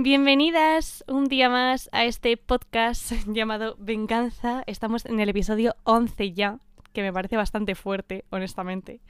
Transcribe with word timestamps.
Bienvenidas 0.00 1.02
un 1.08 1.24
día 1.24 1.48
más 1.48 1.88
a 1.90 2.04
este 2.04 2.36
podcast 2.36 3.10
llamado 3.26 3.74
Venganza. 3.80 4.62
Estamos 4.68 5.04
en 5.04 5.18
el 5.18 5.28
episodio 5.28 5.74
11 5.82 6.34
ya, 6.34 6.60
que 6.92 7.02
me 7.02 7.12
parece 7.12 7.36
bastante 7.36 7.74
fuerte, 7.74 8.24
honestamente. 8.30 9.00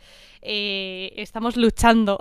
Eh, 0.40 1.12
estamos 1.16 1.58
luchando 1.58 2.16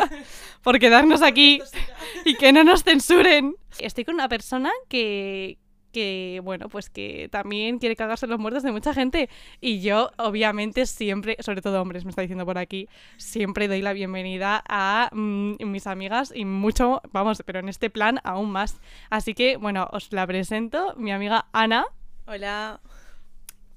por 0.62 0.78
quedarnos 0.78 1.20
aquí 1.20 1.60
y 2.24 2.34
que 2.36 2.50
no 2.50 2.64
nos 2.64 2.82
censuren. 2.82 3.56
Estoy 3.78 4.06
con 4.06 4.14
una 4.14 4.30
persona 4.30 4.70
que, 4.88 5.58
que, 5.92 6.40
bueno, 6.42 6.68
pues 6.68 6.90
que 6.90 7.28
también 7.30 7.78
quiere 7.78 7.96
cagarse 7.96 8.26
los 8.26 8.38
muertos 8.38 8.62
de 8.62 8.72
mucha 8.72 8.94
gente. 8.94 9.28
Y 9.60 9.80
yo, 9.80 10.10
obviamente, 10.16 10.86
siempre, 10.86 11.36
sobre 11.40 11.62
todo 11.62 11.80
hombres, 11.80 12.04
me 12.04 12.10
está 12.10 12.22
diciendo 12.22 12.46
por 12.46 12.58
aquí, 12.58 12.88
siempre 13.16 13.68
doy 13.68 13.82
la 13.82 13.92
bienvenida 13.92 14.62
a 14.68 15.10
mm, 15.12 15.64
mis 15.64 15.86
amigas 15.86 16.32
y 16.34 16.44
mucho, 16.44 17.00
vamos, 17.12 17.42
pero 17.44 17.60
en 17.60 17.68
este 17.68 17.90
plan 17.90 18.20
aún 18.24 18.50
más. 18.50 18.80
Así 19.10 19.34
que, 19.34 19.56
bueno, 19.56 19.88
os 19.92 20.12
la 20.12 20.26
presento, 20.26 20.94
mi 20.96 21.12
amiga 21.12 21.46
Ana. 21.52 21.86
Hola. 22.26 22.80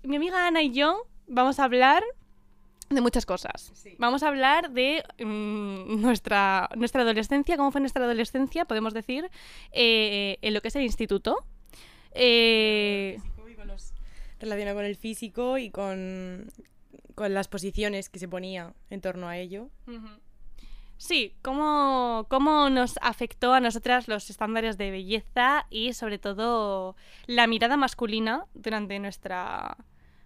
Mi 0.04 0.16
amiga 0.16 0.48
Ana 0.48 0.62
y 0.64 0.72
yo 0.72 1.08
vamos 1.28 1.60
a 1.60 1.66
hablar 1.66 2.04
de 2.90 3.02
muchas 3.02 3.26
cosas. 3.26 3.72
Sí. 3.74 3.96
Vamos 3.98 4.24
a 4.24 4.28
hablar 4.28 4.72
de 4.72 5.04
mm, 5.20 6.02
nuestra, 6.02 6.70
nuestra 6.76 7.02
adolescencia, 7.02 7.58
cómo 7.58 7.72
fue 7.72 7.82
nuestra 7.82 8.04
adolescencia, 8.04 8.66
podemos 8.66 8.94
decir, 8.94 9.30
eh, 9.72 10.38
en 10.42 10.54
lo 10.54 10.62
que 10.62 10.68
es 10.68 10.76
el 10.76 10.84
instituto. 10.84 11.46
Eh, 12.14 13.18
Relacionado 14.40 14.78
con 14.78 14.86
el 14.86 14.96
físico 14.96 15.58
y 15.60 15.70
con, 15.70 16.48
con 17.14 17.34
las 17.34 17.48
posiciones 17.48 18.10
que 18.10 18.18
se 18.18 18.28
ponía 18.28 18.74
en 18.90 19.00
torno 19.02 19.28
a 19.28 19.38
ello. 19.38 19.70
Sí, 20.98 21.36
cómo, 21.44 22.26
cómo 22.30 22.70
nos 22.70 22.96
afectó 23.02 23.54
a 23.54 23.60
nosotras 23.60 24.08
los 24.08 24.30
estándares 24.30 24.78
de 24.78 24.90
belleza 24.92 25.66
y 25.70 25.94
sobre 25.94 26.18
todo 26.20 26.96
la 27.28 27.48
mirada 27.48 27.78
masculina 27.78 28.46
durante 28.56 28.98
nuestra, 29.00 29.78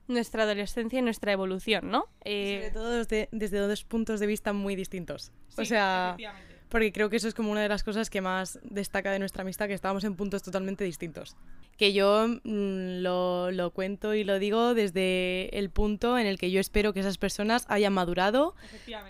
nuestra 0.07 0.43
adolescencia 0.43 0.99
y 0.99 1.01
nuestra 1.01 1.31
evolución, 1.33 1.89
¿no? 1.91 2.07
Eh, 2.23 2.59
Sobre 2.59 2.71
todo 2.71 2.91
desde, 2.91 3.29
desde 3.31 3.57
dos 3.59 3.83
puntos 3.83 4.19
de 4.21 4.27
vista 4.27 4.53
muy 4.53 4.75
distintos. 4.75 5.31
o 5.57 5.61
sí, 5.61 5.65
sea, 5.67 6.09
efectivamente. 6.17 6.54
Porque 6.69 6.91
creo 6.91 7.09
que 7.09 7.17
eso 7.17 7.27
es 7.27 7.33
como 7.33 7.51
una 7.51 7.61
de 7.61 7.69
las 7.69 7.83
cosas 7.83 8.09
que 8.09 8.21
más 8.21 8.59
destaca 8.63 9.11
de 9.11 9.19
nuestra 9.19 9.41
amistad, 9.41 9.67
que 9.67 9.73
estábamos 9.73 10.03
en 10.03 10.15
puntos 10.15 10.43
totalmente 10.43 10.83
distintos. 10.83 11.35
Que 11.77 11.93
yo 11.93 12.27
mm, 12.27 13.01
lo, 13.01 13.51
lo 13.51 13.71
cuento 13.71 14.13
y 14.13 14.23
lo 14.23 14.39
digo 14.39 14.73
desde 14.73 15.57
el 15.57 15.69
punto 15.69 16.17
en 16.17 16.25
el 16.25 16.37
que 16.37 16.51
yo 16.51 16.59
espero 16.59 16.93
que 16.93 17.01
esas 17.01 17.17
personas 17.17 17.65
hayan 17.69 17.93
madurado 17.93 18.55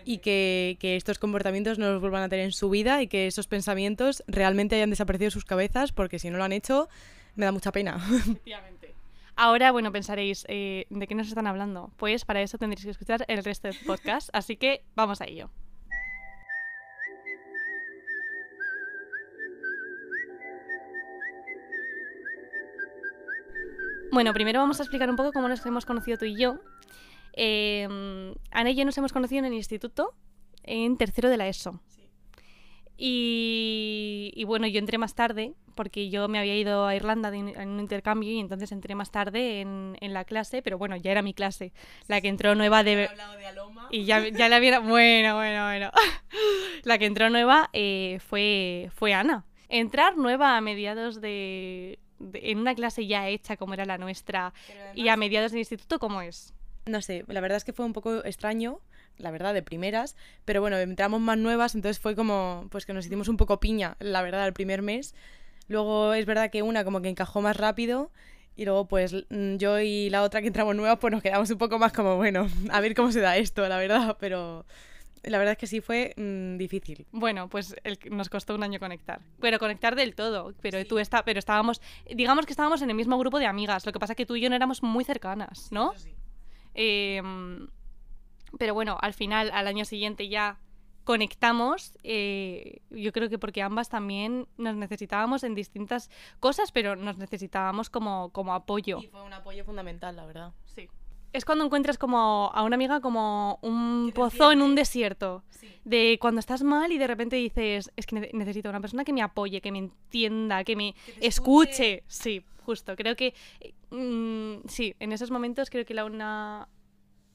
y 0.03 0.19
que, 0.19 0.77
que 0.79 0.95
estos 0.95 1.19
comportamientos 1.19 1.79
no 1.79 1.91
los 1.91 2.01
vuelvan 2.01 2.23
a 2.23 2.29
tener 2.29 2.45
en 2.45 2.51
su 2.51 2.69
vida 2.69 3.01
y 3.01 3.07
que 3.07 3.27
esos 3.27 3.47
pensamientos 3.47 4.23
realmente 4.27 4.75
hayan 4.75 4.89
desaparecido 4.89 5.27
de 5.27 5.31
sus 5.31 5.45
cabezas, 5.45 5.91
porque 5.91 6.19
si 6.19 6.29
no 6.29 6.37
lo 6.37 6.43
han 6.43 6.53
hecho, 6.53 6.89
me 7.35 7.45
da 7.45 7.51
mucha 7.51 7.71
pena. 7.71 7.97
Efectivamente. 8.09 8.95
Ahora, 9.37 9.71
bueno, 9.71 9.91
pensaréis, 9.91 10.45
eh, 10.47 10.85
¿de 10.89 11.07
qué 11.07 11.15
nos 11.15 11.27
están 11.27 11.45
hablando? 11.45 11.91
Pues 11.97 12.23
para 12.23 12.41
eso 12.41 12.57
tendréis 12.57 12.85
que 12.85 12.91
escuchar 12.91 13.25
el 13.27 13.43
resto 13.43 13.67
del 13.67 13.77
podcast, 13.85 14.29
así 14.31 14.55
que 14.55 14.81
vamos 14.95 15.19
a 15.19 15.25
ello. 15.25 15.49
Bueno, 24.15 24.31
primero 24.33 24.61
vamos 24.61 24.79
a 24.79 24.83
explicar 24.83 25.09
un 25.09 25.17
poco 25.17 25.33
cómo 25.33 25.49
nos 25.49 25.65
hemos 25.65 25.85
conocido 25.85 26.17
tú 26.17 26.23
y 26.23 26.37
yo. 26.37 26.55
Eh, 27.33 27.85
Ana 28.49 28.69
y 28.69 28.75
yo 28.75 28.85
nos 28.85 28.97
hemos 28.97 29.11
conocido 29.11 29.39
en 29.39 29.45
el 29.45 29.53
instituto, 29.53 30.13
en 30.63 30.95
tercero 30.95 31.27
de 31.27 31.35
la 31.35 31.49
ESO. 31.49 31.81
Y, 32.95 34.31
y 34.33 34.45
bueno, 34.45 34.67
yo 34.67 34.79
entré 34.79 34.97
más 34.97 35.15
tarde 35.15 35.53
porque 35.75 36.09
yo 36.09 36.29
me 36.29 36.39
había 36.39 36.55
ido 36.55 36.87
a 36.87 36.95
Irlanda 36.95 37.29
de 37.29 37.39
en 37.39 37.67
un 37.67 37.81
intercambio 37.81 38.31
y 38.31 38.39
entonces 38.39 38.71
entré 38.71 38.95
más 38.95 39.11
tarde 39.11 39.59
en, 39.59 39.97
la 40.13 40.23
clase, 40.23 40.61
pero 40.61 40.77
bueno, 40.77 40.95
ya 40.95 41.11
era 41.11 41.21
mi 41.21 41.33
clase, 41.33 41.73
la 42.07 42.21
que 42.21 42.29
entró 42.29 42.55
nueva 42.55 42.85
de... 42.85 43.09
Y 43.91 44.05
ya, 44.05 44.25
ya 44.29 44.47
la 44.47 44.59
viera... 44.59 44.79
Bueno, 44.79 45.35
bueno, 45.35 45.65
bueno. 45.65 45.91
la 46.83 46.97
que 46.97 47.05
entró 47.05 47.29
nueva 47.29 47.69
eh, 47.73 48.19
fue, 48.25 49.13
Ana. 49.13 49.43
Entrar 49.67 50.15
nueva 50.15 50.55
a 50.55 50.61
mediados 50.61 51.19
de, 51.19 51.99
de- 52.01 52.04
en 52.33 52.59
una 52.59 52.75
clase 52.75 53.07
ya 53.07 53.27
hecha 53.27 53.57
como 53.57 53.73
era 53.73 53.85
la 53.85 53.97
nuestra 53.97 54.53
y 54.93 55.07
a 55.09 55.17
mediados 55.17 55.51
del 55.51 55.59
instituto, 55.59 55.99
¿cómo 55.99 56.21
es? 56.21 56.53
No 56.85 57.01
sé, 57.01 57.25
la 57.27 57.41
verdad 57.41 57.57
es 57.57 57.63
que 57.63 57.73
fue 57.73 57.85
un 57.85 57.93
poco 57.93 58.23
extraño, 58.25 58.79
la 59.17 59.31
verdad, 59.31 59.53
de 59.53 59.63
primeras, 59.63 60.15
pero 60.45 60.61
bueno, 60.61 60.77
entramos 60.77 61.19
más 61.19 61.37
nuevas, 61.37 61.73
entonces 61.73 61.99
fue 61.99 62.15
como, 62.15 62.67
pues 62.69 62.85
que 62.85 62.93
nos 62.93 63.05
hicimos 63.05 63.27
un 63.27 63.37
poco 63.37 63.59
piña, 63.59 63.95
la 63.99 64.21
verdad, 64.21 64.45
el 64.45 64.53
primer 64.53 64.81
mes. 64.81 65.15
Luego 65.67 66.13
es 66.13 66.25
verdad 66.25 66.51
que 66.51 66.61
una 66.61 66.83
como 66.83 67.01
que 67.01 67.09
encajó 67.09 67.41
más 67.41 67.57
rápido 67.57 68.11
y 68.55 68.65
luego 68.65 68.87
pues 68.87 69.13
mm, 69.29 69.55
yo 69.55 69.79
y 69.79 70.09
la 70.09 70.21
otra 70.21 70.41
que 70.41 70.47
entramos 70.47 70.75
nuevas 70.75 70.99
pues 70.99 71.11
nos 71.11 71.23
quedamos 71.23 71.49
un 71.49 71.57
poco 71.57 71.79
más 71.79 71.91
como, 71.91 72.17
bueno, 72.17 72.47
a 72.69 72.79
ver 72.81 72.93
cómo 72.93 73.11
se 73.11 73.19
da 73.19 73.37
esto, 73.37 73.67
la 73.67 73.77
verdad, 73.77 74.17
pero 74.19 74.65
la 75.25 75.37
verdad 75.37 75.53
es 75.53 75.57
que 75.57 75.67
sí 75.67 75.81
fue 75.81 76.13
mm, 76.17 76.57
difícil. 76.57 77.05
Bueno, 77.11 77.47
pues 77.49 77.75
el- 77.83 77.99
nos 78.11 78.29
costó 78.29 78.55
un 78.55 78.63
año 78.63 78.79
conectar. 78.79 79.21
Pero 79.39 79.59
conectar 79.59 79.95
del 79.95 80.15
todo. 80.15 80.53
Pero 80.61 80.79
Sí. 80.79 80.85
tú 80.85 80.99
está, 80.99 81.23
pero 81.25 81.39
estábamos, 81.39 81.81
digamos 82.09 82.45
que 82.45 82.53
estábamos 82.53 82.81
en 82.81 82.89
el 82.89 82.95
mismo 82.95 83.17
grupo 83.17 83.39
de 83.39 83.45
amigas. 83.47 83.85
Lo 83.85 83.91
que 83.91 83.99
pasa 83.99 84.15
que 84.15 84.25
tú 84.25 84.35
y 84.35 84.41
yo 84.41 84.49
no 84.49 84.55
éramos 84.55 84.83
muy 84.83 85.03
cercanas, 85.03 85.71
¿no? 85.71 85.93
Em, 86.73 87.67
pero 88.59 88.73
bueno, 88.73 88.97
al 89.01 89.13
final, 89.13 89.51
al 89.53 89.67
año 89.67 89.85
siguiente 89.85 90.27
ya 90.29 90.59
conectamos. 91.03 91.93
eh, 92.03 92.81
yo 92.89 93.11
creo 93.11 93.29
que 93.29 93.37
porque 93.37 93.61
ambas 93.61 93.89
también 93.89 94.47
nos 94.57 94.75
necesitábamos 94.75 95.43
en 95.43 95.53
distintas 95.55 96.09
cosas, 96.39 96.71
pero 96.71 96.95
nos 96.95 97.17
necesitábamos 97.17 97.89
como, 97.89 98.29
como 98.31 98.53
apoyo. 98.53 98.99
Y 99.01 99.07
fue 99.07 99.21
un 99.21 99.33
apoyo 99.33 99.63
fundamental, 99.65 100.15
la 100.15 100.25
verdad. 100.25 100.53
Sí. 100.65 100.89
Es 101.35 101.45
cuando 101.45 101.65
encuentras 101.65 101.97
como 101.97 102.51
a 102.53 102.63
una 102.63 102.75
amiga 102.75 103.01
como 103.01 103.59
un 103.61 104.11
pozo 104.15 104.51
en 104.51 104.61
un 104.61 104.75
desierto. 104.75 105.43
De 105.83 106.17
cuando 106.19 106.39
estás 106.39 106.63
mal 106.63 106.91
y 106.91 106.97
de 106.97 107.05
repente 107.07 107.35
dices, 107.35 107.91
es 107.95 108.05
que 108.05 108.15
ne- 108.19 108.29
necesito 108.33 108.69
una 108.69 108.79
persona 108.81 109.03
que 109.03 109.13
me 109.13 109.21
apoye, 109.21 109.61
que 109.61 109.71
me 109.71 109.79
entienda, 109.79 110.63
que 110.63 110.75
me 110.75 110.93
Que 111.19 111.27
escuche. 111.27 112.03
Sí, 112.07 112.43
justo. 112.65 112.95
Creo 112.95 113.15
que 113.15 113.33
eh, 113.59 113.73
mm, 113.91 114.67
sí, 114.67 114.95
en 114.99 115.11
esos 115.11 115.29
momentos 115.31 115.69
creo 115.69 115.85
que 115.85 115.93
la 115.93 116.05
una 116.05 116.67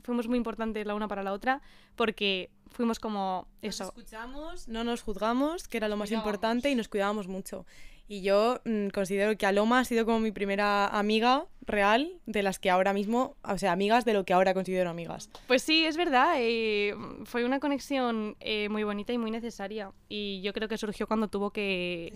fuimos 0.03 0.27
muy 0.29 0.39
importantes 0.39 0.87
la 0.87 0.95
una 0.95 1.07
para 1.09 1.23
la 1.23 1.33
otra 1.33 1.61
porque 1.95 2.51
fuimos 2.71 2.99
como 2.99 3.47
Nos 3.63 3.75
eso. 3.75 3.85
escuchamos, 3.85 4.67
no 4.67 4.83
nos 4.83 5.03
juzgamos, 5.03 5.69
que 5.69 5.77
era 5.77 5.89
lo 5.89 5.97
más 5.97 6.09
cuidábamos. 6.09 6.27
importante, 6.35 6.71
y 6.71 6.75
nos 6.75 6.89
cuidábamos 6.89 7.29
mucho. 7.29 7.67
Y 8.13 8.23
yo 8.23 8.61
mm, 8.65 8.89
considero 8.89 9.39
que 9.39 9.47
Aloma 9.47 9.79
ha 9.79 9.85
sido 9.85 10.05
como 10.05 10.19
mi 10.19 10.33
primera 10.33 10.89
amiga 10.89 11.47
real, 11.61 12.11
de 12.27 12.43
las 12.43 12.59
que 12.59 12.69
ahora 12.69 12.93
mismo, 12.93 13.37
o 13.45 13.57
sea, 13.57 13.71
amigas 13.71 14.05
de 14.05 14.15
lo 14.15 14.25
que 14.25 14.33
ahora 14.33 14.53
considero 14.53 14.91
amigas. 14.91 15.31
Pues 15.47 15.63
sí, 15.63 15.85
es 15.85 15.97
verdad. 15.97 16.35
eh, 16.39 16.93
fue 17.23 17.45
una 17.45 17.61
conexión 17.61 18.37
eh, 18.41 18.69
muy 18.69 18.83
bonita 18.83 19.13
y 19.13 19.19
muy 19.19 19.31
necesaria. 19.31 19.93
Y 20.09 20.41
yo 20.43 20.53
creo 20.53 20.67
que 20.67 20.77
surgió 20.77 21.07
cuando 21.07 21.29
tuvo 21.29 21.53
que, 21.53 22.13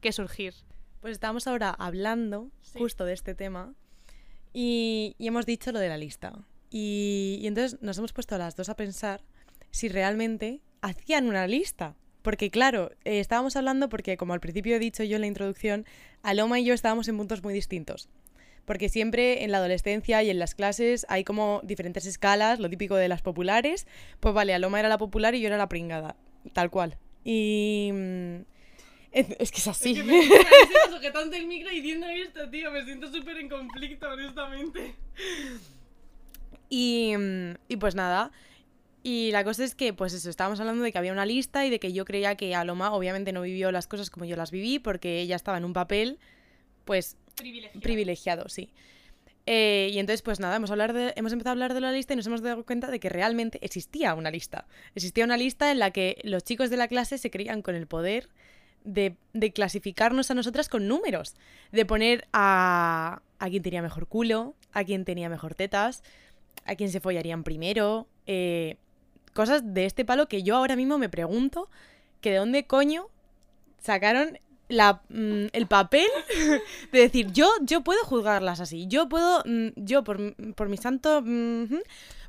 que 0.00 0.12
surgir. 0.12 0.54
Pues 1.02 1.12
estábamos 1.12 1.46
ahora 1.46 1.68
hablando 1.78 2.50
Sí. 2.62 2.78
justo 2.78 3.04
de 3.04 3.12
este 3.12 3.34
tema 3.34 3.74
y, 4.54 5.14
y 5.18 5.26
hemos 5.26 5.44
dicho 5.44 5.72
lo 5.72 5.78
de 5.78 5.90
la 5.90 5.98
lista. 5.98 6.32
Y, 6.70 7.38
y 7.42 7.46
entonces 7.48 7.82
nos 7.82 7.98
hemos 7.98 8.14
puesto 8.14 8.38
las 8.38 8.56
dos 8.56 8.70
a 8.70 8.76
pensar 8.76 9.20
si 9.70 9.88
realmente 9.90 10.62
hacían 10.80 11.28
una 11.28 11.46
lista. 11.46 11.96
Porque 12.24 12.50
claro, 12.50 12.90
eh, 13.04 13.20
estábamos 13.20 13.54
hablando 13.54 13.90
porque, 13.90 14.16
como 14.16 14.32
al 14.32 14.40
principio 14.40 14.74
he 14.74 14.78
dicho 14.78 15.04
yo 15.04 15.16
en 15.16 15.20
la 15.20 15.26
introducción, 15.26 15.84
Aloma 16.22 16.58
y 16.58 16.64
yo 16.64 16.72
estábamos 16.72 17.06
en 17.08 17.18
puntos 17.18 17.42
muy 17.42 17.52
distintos. 17.52 18.08
Porque 18.64 18.88
siempre 18.88 19.44
en 19.44 19.50
la 19.52 19.58
adolescencia 19.58 20.22
y 20.22 20.30
en 20.30 20.38
las 20.38 20.54
clases 20.54 21.04
hay 21.10 21.22
como 21.22 21.60
diferentes 21.64 22.06
escalas, 22.06 22.60
lo 22.60 22.70
típico 22.70 22.96
de 22.96 23.08
las 23.08 23.20
populares. 23.20 23.86
Pues 24.20 24.34
vale, 24.34 24.54
Aloma 24.54 24.80
era 24.80 24.88
la 24.88 24.96
popular 24.96 25.34
y 25.34 25.40
yo 25.42 25.48
era 25.48 25.58
la 25.58 25.68
pringada, 25.68 26.16
tal 26.54 26.70
cual. 26.70 26.96
Y... 27.24 27.90
mm, 27.92 28.36
Es, 29.12 29.26
es 29.38 29.52
que 29.52 29.58
es 29.58 29.68
así. 29.68 29.94
sujetando 30.90 31.36
el 31.36 31.46
micro 31.46 31.70
y 31.70 31.76
diciendo 31.82 32.06
esto, 32.08 32.48
tío. 32.48 32.70
Me 32.70 32.84
siento 32.86 33.12
súper 33.12 33.36
en 33.36 33.50
conflicto, 33.50 34.08
honestamente. 34.08 34.94
Y, 36.70 37.14
mm, 37.16 37.54
y 37.68 37.76
pues 37.76 37.94
nada. 37.94 38.32
Y 39.06 39.30
la 39.32 39.44
cosa 39.44 39.62
es 39.64 39.74
que, 39.74 39.92
pues 39.92 40.14
eso, 40.14 40.30
estábamos 40.30 40.58
hablando 40.60 40.82
de 40.82 40.90
que 40.90 40.96
había 40.96 41.12
una 41.12 41.26
lista 41.26 41.66
y 41.66 41.70
de 41.70 41.78
que 41.78 41.92
yo 41.92 42.06
creía 42.06 42.36
que 42.36 42.54
Aloma 42.54 42.90
obviamente 42.94 43.32
no 43.32 43.42
vivió 43.42 43.70
las 43.70 43.86
cosas 43.86 44.08
como 44.08 44.24
yo 44.24 44.34
las 44.34 44.50
viví 44.50 44.78
porque 44.78 45.20
ella 45.20 45.36
estaba 45.36 45.58
en 45.58 45.66
un 45.66 45.74
papel, 45.74 46.18
pues, 46.86 47.16
privilegiado, 47.82 48.48
sí. 48.48 48.70
Eh, 49.46 49.90
y 49.92 49.98
entonces, 49.98 50.22
pues 50.22 50.40
nada, 50.40 50.56
hemos, 50.56 50.70
hablar 50.70 50.94
de- 50.94 51.12
hemos 51.16 51.32
empezado 51.32 51.50
a 51.50 51.52
hablar 51.52 51.74
de 51.74 51.82
la 51.82 51.92
lista 51.92 52.14
y 52.14 52.16
nos 52.16 52.26
hemos 52.26 52.40
dado 52.40 52.64
cuenta 52.64 52.90
de 52.90 52.98
que 52.98 53.10
realmente 53.10 53.58
existía 53.60 54.14
una 54.14 54.30
lista. 54.30 54.66
Existía 54.94 55.24
una 55.26 55.36
lista 55.36 55.70
en 55.70 55.80
la 55.80 55.90
que 55.90 56.16
los 56.24 56.42
chicos 56.42 56.70
de 56.70 56.78
la 56.78 56.88
clase 56.88 57.18
se 57.18 57.30
creían 57.30 57.60
con 57.60 57.74
el 57.74 57.86
poder 57.86 58.30
de, 58.84 59.16
de 59.34 59.52
clasificarnos 59.52 60.30
a 60.30 60.34
nosotras 60.34 60.70
con 60.70 60.88
números. 60.88 61.34
De 61.72 61.84
poner 61.84 62.26
a, 62.32 63.20
a 63.38 63.50
quién 63.50 63.62
tenía 63.62 63.82
mejor 63.82 64.06
culo, 64.06 64.54
a 64.72 64.82
quién 64.82 65.04
tenía 65.04 65.28
mejor 65.28 65.54
tetas, 65.54 66.02
a 66.64 66.74
quién 66.74 66.90
se 66.90 67.00
follarían 67.00 67.44
primero. 67.44 68.06
eh, 68.26 68.78
cosas 69.34 69.74
de 69.74 69.84
este 69.84 70.04
palo 70.04 70.28
que 70.28 70.42
yo 70.42 70.56
ahora 70.56 70.76
mismo 70.76 70.96
me 70.96 71.10
pregunto 71.10 71.68
que 72.22 72.30
de 72.30 72.38
dónde 72.38 72.66
coño 72.66 73.08
sacaron 73.78 74.38
la, 74.68 75.02
mm, 75.10 75.46
el 75.52 75.66
papel 75.66 76.06
de 76.92 76.98
decir, 76.98 77.30
yo, 77.32 77.50
yo 77.60 77.82
puedo 77.82 78.02
juzgarlas 78.04 78.60
así, 78.60 78.86
yo 78.86 79.08
puedo, 79.08 79.42
mm, 79.44 79.68
yo 79.76 80.04
por, 80.04 80.34
por 80.54 80.68
mi 80.68 80.78
santo, 80.78 81.20
mm, 81.22 81.66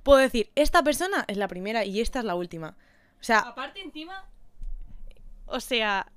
puedo 0.03 0.19
decir, 0.19 0.49
esta 0.55 0.83
persona 0.83 1.23
es 1.27 1.37
la 1.37 1.47
primera 1.47 1.85
y 1.85 2.01
esta 2.01 2.19
es 2.19 2.25
la 2.25 2.35
última. 2.35 2.75
O 3.21 3.23
sea, 3.23 3.39
Aparte, 3.39 3.81
encima. 3.81 4.25
O 5.47 5.59
sea, 5.59 6.11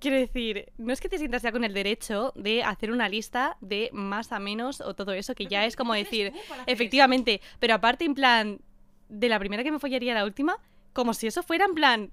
quiero 0.00 0.16
decir, 0.16 0.72
no 0.78 0.92
es 0.92 1.00
que 1.00 1.08
te 1.08 1.18
sientas 1.18 1.42
ya 1.42 1.52
con 1.52 1.64
el 1.64 1.74
derecho 1.74 2.32
de 2.36 2.62
hacer 2.62 2.90
una 2.90 3.08
lista 3.08 3.56
de 3.60 3.90
más 3.92 4.32
a 4.32 4.38
menos 4.38 4.80
o 4.80 4.94
todo 4.94 5.12
eso, 5.12 5.34
que 5.34 5.46
ya 5.46 5.64
es 5.64 5.76
como 5.76 5.94
decir, 5.94 6.32
efectivamente, 6.66 7.40
pero 7.58 7.74
aparte, 7.74 8.04
en 8.04 8.14
plan, 8.14 8.60
de 9.08 9.28
la 9.28 9.38
primera 9.38 9.62
que 9.62 9.72
me 9.72 9.78
follaría 9.78 10.12
a 10.12 10.16
la 10.16 10.24
última, 10.24 10.58
como 10.92 11.14
si 11.14 11.26
eso 11.26 11.42
fuera 11.42 11.64
en 11.64 11.74
plan 11.74 12.10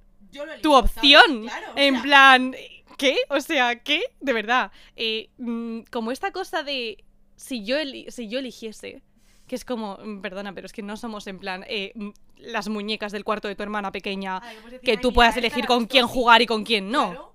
tu 0.62 0.74
opción. 0.74 1.48
en 1.76 2.02
plan, 2.02 2.56
¿qué? 2.98 3.18
O 3.30 3.40
sea, 3.40 3.80
¿qué? 3.80 4.04
De 4.20 4.34
verdad. 4.34 4.72
Eh, 4.96 5.30
mm, 5.38 5.82
como 5.92 6.12
esta 6.12 6.32
cosa 6.32 6.64
de 6.64 7.04
si 7.36 7.64
yo, 7.66 7.78
si 8.10 8.28
yo 8.28 8.40
eligiese, 8.40 9.02
que 9.48 9.56
es 9.56 9.66
como, 9.66 9.98
mm, 9.98 10.22
perdona, 10.22 10.54
pero 10.54 10.66
es 10.66 10.74
que 10.74 10.82
no 10.82 10.98
somos 10.98 11.28
en 11.28 11.40
plan 11.40 11.66
eh, 11.68 11.92
mm, 11.96 12.10
las 12.38 12.70
muñecas 12.70 13.12
del 13.12 13.24
cuarto 13.24 13.48
de 13.48 13.56
tu 13.56 13.64
hermana 13.64 13.92
pequeña, 13.92 14.42
que 14.84 14.98
tú 14.98 15.14
puedas 15.14 15.38
elegir 15.38 15.66
con 15.66 15.86
quién 15.86 16.08
jugar 16.08 16.42
y 16.42 16.46
con 16.46 16.64
quién 16.64 16.92
no. 16.92 17.34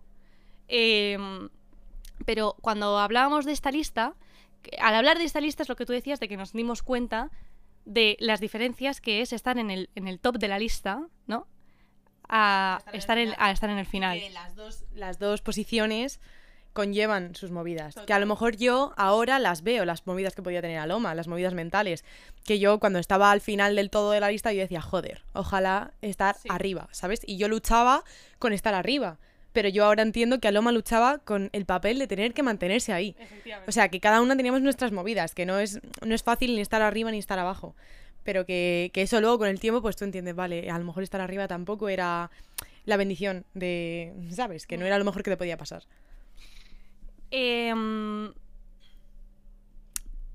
Eh, 0.68 1.18
pero 2.24 2.56
cuando 2.60 2.98
hablábamos 2.98 3.44
de 3.44 3.52
esta 3.52 3.70
lista, 3.70 4.14
al 4.78 4.94
hablar 4.94 5.18
de 5.18 5.24
esta 5.24 5.40
lista 5.40 5.62
es 5.62 5.68
lo 5.68 5.76
que 5.76 5.86
tú 5.86 5.92
decías 5.92 6.20
de 6.20 6.28
que 6.28 6.36
nos 6.36 6.52
dimos 6.52 6.82
cuenta 6.82 7.30
de 7.84 8.16
las 8.20 8.40
diferencias 8.40 9.00
que 9.00 9.20
es 9.20 9.32
estar 9.32 9.58
en 9.58 9.70
el, 9.70 9.90
en 9.94 10.06
el 10.08 10.20
top 10.20 10.38
de 10.38 10.48
la 10.48 10.58
lista, 10.58 11.06
¿no? 11.26 11.46
A 12.28 12.80
Estar 12.92 13.18
en 13.18 13.34
a 13.38 13.50
estar 13.50 13.70
en 13.70 13.78
el 13.78 13.86
final. 13.86 14.18
Que 14.20 14.30
las 14.30 14.54
dos, 14.54 14.84
las 14.94 15.18
dos 15.18 15.42
posiciones 15.42 16.20
conllevan 16.72 17.34
sus 17.34 17.50
movidas. 17.50 17.96
Que 18.06 18.12
a 18.12 18.20
lo 18.20 18.26
mejor 18.26 18.56
yo 18.56 18.92
ahora 18.96 19.40
las 19.40 19.62
veo, 19.62 19.84
las 19.84 20.06
movidas 20.06 20.36
que 20.36 20.42
podía 20.42 20.60
tener 20.62 20.78
Aloma, 20.78 21.14
las 21.16 21.26
movidas 21.26 21.54
mentales. 21.54 22.04
Que 22.44 22.60
yo 22.60 22.78
cuando 22.78 23.00
estaba 23.00 23.32
al 23.32 23.40
final 23.40 23.74
del 23.74 23.90
todo 23.90 24.12
de 24.12 24.20
la 24.20 24.30
lista, 24.30 24.52
yo 24.52 24.60
decía, 24.60 24.80
joder, 24.80 25.24
ojalá 25.32 25.92
estar 26.02 26.36
Sí. 26.36 26.48
arriba, 26.50 26.88
¿sabes? 26.92 27.20
Y 27.26 27.36
yo 27.38 27.48
luchaba 27.48 28.04
con 28.38 28.52
estar 28.52 28.74
arriba. 28.74 29.18
Pero 29.52 29.68
yo 29.68 29.84
ahora 29.84 30.02
entiendo 30.02 30.38
que 30.38 30.48
Aloma 30.48 30.70
luchaba 30.72 31.18
con 31.18 31.50
el 31.52 31.64
papel 31.64 31.98
de 31.98 32.06
tener 32.06 32.34
que 32.34 32.42
mantenerse 32.42 32.92
ahí. 32.92 33.16
O 33.66 33.72
sea, 33.72 33.88
que 33.88 34.00
cada 34.00 34.20
una 34.20 34.36
teníamos 34.36 34.62
nuestras 34.62 34.92
movidas, 34.92 35.34
que 35.34 35.46
no 35.46 35.58
es, 35.58 35.80
no 36.04 36.14
es 36.14 36.22
fácil 36.22 36.54
ni 36.54 36.60
estar 36.60 36.82
arriba 36.82 37.10
ni 37.10 37.18
estar 37.18 37.38
abajo. 37.38 37.74
Pero 38.22 38.46
que, 38.46 38.90
que 38.92 39.02
eso 39.02 39.20
luego 39.20 39.38
con 39.38 39.48
el 39.48 39.58
tiempo, 39.58 39.82
pues 39.82 39.96
tú 39.96 40.04
entiendes, 40.04 40.36
vale, 40.36 40.70
a 40.70 40.78
lo 40.78 40.84
mejor 40.84 41.02
estar 41.02 41.20
arriba 41.20 41.48
tampoco 41.48 41.88
era 41.88 42.30
la 42.84 42.96
bendición 42.96 43.44
de, 43.54 44.12
¿sabes? 44.30 44.66
Que 44.66 44.76
no 44.76 44.86
era 44.86 44.98
lo 44.98 45.04
mejor 45.04 45.22
que 45.22 45.30
te 45.30 45.36
podía 45.36 45.56
pasar. 45.56 45.84
Em, 47.30 48.32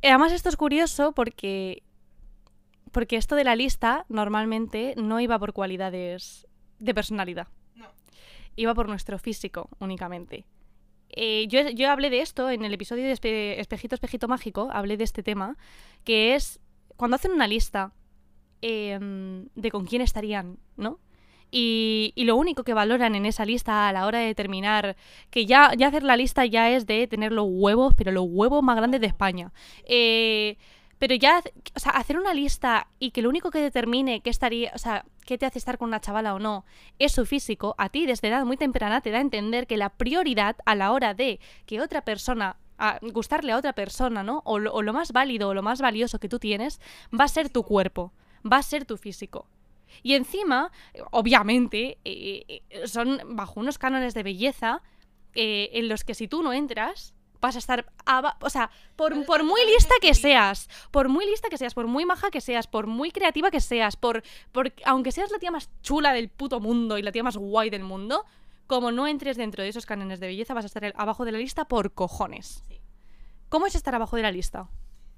además, 0.02 0.32
esto 0.32 0.50
es 0.50 0.58
curioso 0.58 1.12
porque. 1.14 1.84
Porque 2.92 3.18
esto 3.18 3.36
de 3.36 3.44
la 3.44 3.58
lista 3.58 4.06
normalmente 4.08 4.94
no 4.96 5.20
iba 5.20 5.38
por 5.38 5.52
cualidades 5.52 6.48
de 6.80 6.94
personalidad. 6.94 7.48
Iba 8.56 8.74
por 8.74 8.88
nuestro 8.90 9.18
físico 9.20 9.70
únicamente. 9.80 10.46
Eh, 11.10 11.48
yo, 11.48 11.70
yo 11.70 11.90
hablé 11.92 12.10
de 12.10 12.22
esto 12.22 12.50
en 12.50 12.66
el 12.66 12.74
episodio 12.74 13.04
de 13.06 13.14
Espe- 13.14 13.60
Espejito, 13.60 13.96
Espejito 13.96 14.28
Mágico, 14.28 14.70
hablé 14.72 14.98
de 14.98 15.04
este 15.04 15.24
tema, 15.24 15.58
que 16.04 16.36
es 16.36 16.60
cuando 16.98 17.16
hacen 17.16 17.32
una 17.32 17.48
lista 17.48 17.94
em, 18.62 19.48
de 19.56 19.72
con 19.72 19.86
quién 19.86 20.02
estarían, 20.02 20.58
¿no? 20.78 21.00
Y, 21.52 22.12
y 22.16 22.26
lo 22.26 22.36
único 22.36 22.64
que 22.64 22.74
valoran 22.74 23.16
en 23.16 23.26
esa 23.26 23.46
lista 23.46 23.88
a 23.88 23.94
la 23.94 24.06
hora 24.08 24.20
de 24.20 24.26
determinar 24.26 24.98
que 25.30 25.46
ya, 25.46 25.72
ya 25.78 25.88
hacer 25.88 26.04
la 26.04 26.18
lista 26.18 26.46
ya 26.46 26.72
es 26.72 26.86
de 26.86 27.08
tener 27.08 27.32
los 27.32 27.46
huevos, 27.48 27.94
pero 27.96 28.12
los 28.12 28.26
huevos 28.28 28.64
más 28.64 28.76
grandes 28.76 29.00
de 29.00 29.08
España. 29.08 29.54
Eh, 29.86 30.58
pero 31.00 31.16
ya, 31.16 31.42
o 31.76 31.80
sea, 31.80 31.92
hacer 31.94 32.18
una 32.18 32.34
lista 32.34 32.88
y 33.00 33.12
que 33.12 33.22
lo 33.22 33.30
único 33.30 33.52
que 33.52 33.60
determine 33.60 34.22
qué 34.22 34.30
estaría, 34.30 34.72
o 34.74 34.78
sea, 34.78 35.06
qué 35.26 35.38
te 35.38 35.46
hace 35.46 35.60
estar 35.60 35.78
con 35.78 35.90
una 35.90 36.00
chavala 36.00 36.34
o 36.34 36.40
no, 36.40 36.66
es 37.00 37.12
su 37.12 37.26
físico, 37.26 37.76
a 37.78 37.90
ti 37.90 38.06
desde 38.06 38.28
edad 38.28 38.46
muy 38.46 38.58
temprana 38.58 39.02
te 39.02 39.12
da 39.12 39.18
a 39.18 39.22
entender 39.22 39.68
que 39.68 39.78
la 39.78 39.90
prioridad 39.90 40.56
a 40.66 40.76
la 40.76 40.92
hora 40.92 41.14
de 41.14 41.40
que 41.66 41.82
otra 41.82 42.02
persona, 42.02 42.58
gustarle 43.14 43.52
a 43.52 43.58
otra 43.58 43.74
persona, 43.74 44.24
¿no? 44.24 44.42
O 44.46 44.60
lo, 44.60 44.74
o 44.74 44.82
lo 44.82 44.94
más 44.94 45.12
válido 45.12 45.50
o 45.50 45.54
lo 45.54 45.64
más 45.64 45.82
valioso 45.82 46.20
que 46.20 46.30
tú 46.30 46.40
tienes, 46.40 46.80
va 47.18 47.26
a 47.26 47.30
ser 47.30 47.50
tu 47.50 47.64
cuerpo, 47.64 48.14
va 48.46 48.58
a 48.58 48.64
ser 48.64 48.86
tu 48.86 48.98
físico. 48.98 49.48
Y 50.04 50.14
encima, 50.14 50.72
obviamente, 51.12 51.98
eh, 52.04 52.62
eh, 52.70 52.88
son 52.88 53.20
bajo 53.30 53.60
unos 53.60 53.78
cánones 53.78 54.14
de 54.14 54.24
belleza 54.24 54.82
eh, 55.34 55.70
en 55.74 55.90
los 55.90 56.04
que 56.04 56.14
si 56.14 56.28
tú 56.28 56.44
no 56.44 56.54
entras, 56.54 57.15
vas 57.46 57.56
a 57.56 57.60
estar... 57.60 57.86
o 58.42 58.50
sea, 58.50 58.70
por, 58.96 59.26
por 59.26 59.44
muy 59.44 59.62
lista 59.66 59.94
que 60.02 60.14
seas, 60.14 60.68
por 60.92 61.10
muy 61.10 61.26
lista 61.26 61.50
que 61.50 61.58
seas, 61.58 61.74
por 61.74 61.88
muy 61.88 62.06
maja 62.06 62.30
que 62.32 62.42
seas, 62.42 62.68
por 62.68 62.88
muy 62.88 63.12
creativa 63.12 63.52
que 63.52 63.62
seas, 63.62 63.96
por, 63.96 64.24
por 64.52 64.74
aunque 64.86 65.12
seas 65.12 65.32
la 65.32 65.40
tía 65.40 65.52
más 65.52 65.70
chula 65.82 66.14
del 66.14 66.30
puto 66.30 66.60
mundo 66.60 66.98
y 66.98 67.02
la 67.02 67.12
tía 67.12 67.24
más 67.24 67.38
guay 67.38 67.70
del 67.70 67.84
mundo, 67.84 68.26
como 68.68 68.92
no 68.92 69.08
entres 69.08 69.38
dentro 69.38 69.64
de 69.64 69.70
esos 69.70 69.86
cánones 69.86 70.20
de 70.20 70.28
belleza, 70.28 70.54
vas 70.54 70.66
a 70.66 70.68
estar 70.68 70.94
abajo 70.98 71.24
de 71.26 71.32
la 71.32 71.38
lista 71.38 71.66
por 71.66 71.94
cojones. 71.94 72.64
¿Cómo 73.50 73.68
es 73.68 73.76
estar 73.76 73.94
abajo 73.94 74.16
de 74.16 74.24
la 74.24 74.32
lista? 74.32 74.68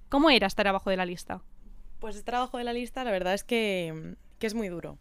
¿Cómo 0.10 0.30
era 0.30 0.48
estar 0.48 0.68
abajo 0.68 0.90
de 0.90 0.98
la 0.98 1.06
lista? 1.06 1.42
Pues 2.00 2.16
este 2.16 2.30
trabajo 2.30 2.58
de 2.58 2.64
la 2.64 2.74
lista, 2.74 3.04
la 3.04 3.12
verdad 3.12 3.34
es 3.34 3.44
que, 3.44 4.16
que 4.38 4.48
es 4.48 4.54
muy 4.54 4.68
duro. 4.68 4.98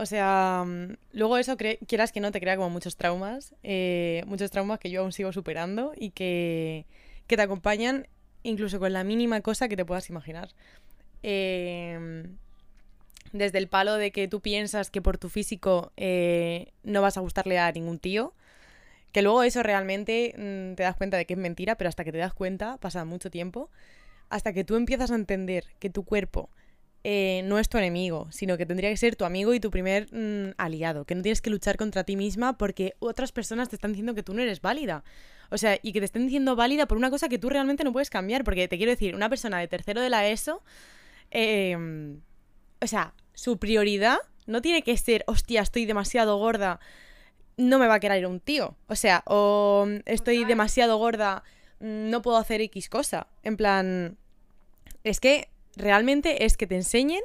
O 0.00 0.06
sea, 0.06 0.64
mm, 0.66 0.96
luego 1.12 1.36
eso, 1.36 1.56
quieras 1.86 2.10
que 2.10 2.20
no, 2.20 2.32
te 2.32 2.40
crea 2.40 2.56
como 2.56 2.70
muchos 2.70 2.96
traumas, 2.96 3.54
eh, 3.62 4.22
muchos 4.26 4.50
traumas 4.50 4.78
que 4.78 4.90
yo 4.90 5.02
aún 5.02 5.12
sigo 5.12 5.30
superando 5.32 5.92
y 5.94 6.10
que, 6.10 6.86
que 7.26 7.36
te 7.36 7.42
acompañan 7.42 8.08
incluso 8.42 8.78
con 8.78 8.94
la 8.94 9.04
mínima 9.04 9.42
cosa 9.42 9.68
que 9.68 9.76
te 9.76 9.84
puedas 9.84 10.08
imaginar. 10.08 10.48
Eh, 11.22 12.24
desde 13.32 13.58
el 13.58 13.68
palo 13.68 13.94
de 13.96 14.10
que 14.10 14.26
tú 14.26 14.40
piensas 14.40 14.90
que 14.90 15.02
por 15.02 15.18
tu 15.18 15.28
físico 15.28 15.92
eh, 15.98 16.72
no 16.82 17.02
vas 17.02 17.18
a 17.18 17.20
gustarle 17.20 17.58
a 17.58 17.70
ningún 17.70 17.98
tío, 17.98 18.32
que 19.12 19.20
luego 19.20 19.42
eso 19.42 19.62
realmente 19.62 20.34
mm, 20.36 20.76
te 20.76 20.82
das 20.82 20.96
cuenta 20.96 21.18
de 21.18 21.26
que 21.26 21.34
es 21.34 21.38
mentira, 21.38 21.74
pero 21.76 21.88
hasta 21.88 22.04
que 22.04 22.12
te 22.12 22.18
das 22.18 22.32
cuenta 22.32 22.78
pasa 22.78 23.04
mucho 23.04 23.30
tiempo, 23.30 23.68
hasta 24.30 24.54
que 24.54 24.64
tú 24.64 24.76
empiezas 24.76 25.10
a 25.10 25.14
entender 25.14 25.64
que 25.78 25.90
tu 25.90 26.04
cuerpo 26.04 26.48
eh, 27.02 27.42
no 27.44 27.58
es 27.58 27.68
tu 27.68 27.78
enemigo, 27.78 28.28
sino 28.30 28.58
que 28.58 28.66
tendría 28.66 28.90
que 28.90 28.96
ser 28.96 29.16
tu 29.16 29.24
amigo 29.24 29.54
y 29.54 29.60
tu 29.60 29.70
primer 29.70 30.06
mm, 30.12 30.54
aliado, 30.58 31.04
que 31.04 31.14
no 31.14 31.22
tienes 31.22 31.40
que 31.40 31.50
luchar 31.50 31.76
contra 31.76 32.04
ti 32.04 32.16
misma 32.16 32.58
porque 32.58 32.94
otras 32.98 33.32
personas 33.32 33.68
te 33.68 33.76
están 33.76 33.92
diciendo 33.92 34.14
que 34.14 34.22
tú 34.22 34.34
no 34.34 34.42
eres 34.42 34.60
válida. 34.60 35.02
O 35.50 35.58
sea, 35.58 35.78
y 35.82 35.92
que 35.92 36.00
te 36.00 36.04
estén 36.04 36.24
diciendo 36.24 36.56
válida 36.56 36.86
por 36.86 36.98
una 36.98 37.10
cosa 37.10 37.28
que 37.28 37.38
tú 37.38 37.48
realmente 37.48 37.84
no 37.84 37.92
puedes 37.92 38.10
cambiar, 38.10 38.44
porque 38.44 38.68
te 38.68 38.76
quiero 38.76 38.90
decir, 38.90 39.14
una 39.14 39.28
persona 39.28 39.58
de 39.58 39.66
tercero 39.66 40.00
de 40.00 40.10
la 40.10 40.28
ESO, 40.28 40.62
eh, 41.30 41.76
o 42.80 42.86
sea, 42.86 43.14
su 43.34 43.58
prioridad 43.58 44.18
no 44.46 44.60
tiene 44.62 44.82
que 44.82 44.96
ser, 44.96 45.24
hostia, 45.26 45.62
estoy 45.62 45.86
demasiado 45.86 46.36
gorda, 46.36 46.80
no 47.56 47.78
me 47.78 47.86
va 47.86 47.94
a 47.94 48.00
querer 48.00 48.26
un 48.26 48.40
tío. 48.40 48.76
O 48.88 48.94
sea, 48.94 49.22
o 49.26 49.86
estoy 50.06 50.44
demasiado 50.44 50.98
gorda, 50.98 51.42
mm, 51.80 52.10
no 52.10 52.22
puedo 52.22 52.36
hacer 52.36 52.60
X 52.60 52.88
cosa. 52.88 53.26
En 53.42 53.56
plan, 53.56 54.16
es 55.04 55.20
que 55.20 55.48
realmente 55.76 56.44
es 56.44 56.56
que 56.56 56.66
te 56.66 56.76
enseñen 56.76 57.22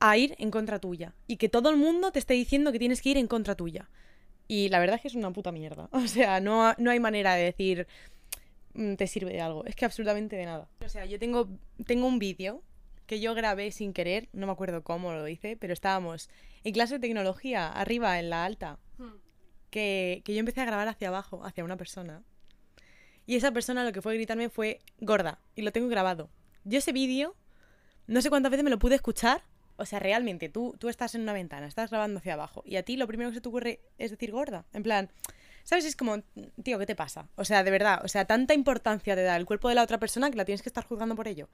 a 0.00 0.16
ir 0.16 0.34
en 0.38 0.50
contra 0.50 0.78
tuya 0.78 1.14
y 1.26 1.36
que 1.36 1.48
todo 1.48 1.70
el 1.70 1.76
mundo 1.76 2.10
te 2.12 2.18
esté 2.18 2.34
diciendo 2.34 2.72
que 2.72 2.78
tienes 2.78 3.02
que 3.02 3.10
ir 3.10 3.16
en 3.18 3.28
contra 3.28 3.54
tuya. 3.54 3.88
Y 4.48 4.68
la 4.68 4.80
verdad 4.80 4.96
es 4.96 5.02
que 5.02 5.08
es 5.08 5.14
una 5.14 5.32
puta 5.32 5.52
mierda. 5.52 5.88
O 5.92 6.06
sea, 6.06 6.40
no, 6.40 6.74
no 6.78 6.90
hay 6.90 7.00
manera 7.00 7.34
de 7.34 7.44
decir 7.44 7.86
"Mm, 8.74 8.94
te 8.94 9.06
sirve 9.06 9.32
de 9.32 9.40
algo. 9.40 9.64
Es 9.64 9.76
que 9.76 9.84
absolutamente 9.84 10.36
de 10.36 10.46
nada. 10.46 10.68
O 10.84 10.88
sea, 10.88 11.04
yo 11.06 11.18
tengo, 11.18 11.48
tengo 11.86 12.06
un 12.06 12.18
vídeo 12.18 12.62
que 13.06 13.20
yo 13.20 13.34
grabé 13.34 13.70
sin 13.72 13.92
querer, 13.92 14.28
no 14.32 14.46
me 14.46 14.52
acuerdo 14.52 14.82
cómo 14.82 15.12
lo 15.12 15.28
hice, 15.28 15.56
pero 15.56 15.72
estábamos 15.72 16.30
en 16.64 16.72
clase 16.72 16.94
de 16.94 17.00
tecnología, 17.00 17.68
arriba, 17.68 18.18
en 18.18 18.30
la 18.30 18.44
alta, 18.44 18.78
que, 19.70 20.22
que 20.24 20.32
yo 20.34 20.40
empecé 20.40 20.60
a 20.62 20.64
grabar 20.64 20.88
hacia 20.88 21.08
abajo, 21.08 21.44
hacia 21.44 21.64
una 21.64 21.76
persona. 21.76 22.22
Y 23.26 23.36
esa 23.36 23.52
persona 23.52 23.84
lo 23.84 23.92
que 23.92 24.00
fue 24.02 24.12
a 24.12 24.16
gritarme 24.16 24.48
fue 24.48 24.80
gorda. 25.00 25.40
Y 25.54 25.62
lo 25.62 25.72
tengo 25.72 25.88
grabado. 25.88 26.30
Yo 26.64 26.78
ese 26.78 26.92
vídeo, 26.92 27.34
no 28.06 28.20
sé 28.20 28.30
cuántas 28.30 28.50
veces 28.50 28.64
me 28.64 28.70
lo 28.70 28.78
pude 28.78 28.94
escuchar. 28.94 29.42
O 29.76 29.86
sea, 29.86 29.98
realmente, 29.98 30.48
tú, 30.48 30.74
tú 30.78 30.88
estás 30.88 31.14
en 31.14 31.22
una 31.22 31.32
ventana, 31.32 31.66
estás 31.66 31.90
grabando 31.90 32.18
hacia 32.18 32.34
abajo. 32.34 32.62
Y 32.66 32.76
a 32.76 32.82
ti 32.82 32.96
lo 32.96 33.06
primero 33.06 33.30
que 33.30 33.36
se 33.36 33.40
te 33.40 33.48
ocurre 33.48 33.80
es 33.98 34.10
decir 34.10 34.30
gorda. 34.30 34.64
En 34.72 34.82
plan, 34.82 35.10
¿sabes? 35.64 35.84
Es 35.84 35.96
como, 35.96 36.18
tío, 36.62 36.78
¿qué 36.78 36.86
te 36.86 36.94
pasa? 36.94 37.28
O 37.36 37.44
sea, 37.44 37.64
de 37.64 37.70
verdad, 37.70 38.00
o 38.04 38.08
sea, 38.08 38.24
tanta 38.24 38.54
importancia 38.54 39.14
te 39.14 39.22
da 39.22 39.36
el 39.36 39.46
cuerpo 39.46 39.68
de 39.68 39.74
la 39.74 39.82
otra 39.82 39.98
persona 39.98 40.30
que 40.30 40.36
la 40.36 40.44
tienes 40.44 40.62
que 40.62 40.68
estar 40.68 40.84
juzgando 40.84 41.16
por 41.16 41.28
ello. 41.28 41.48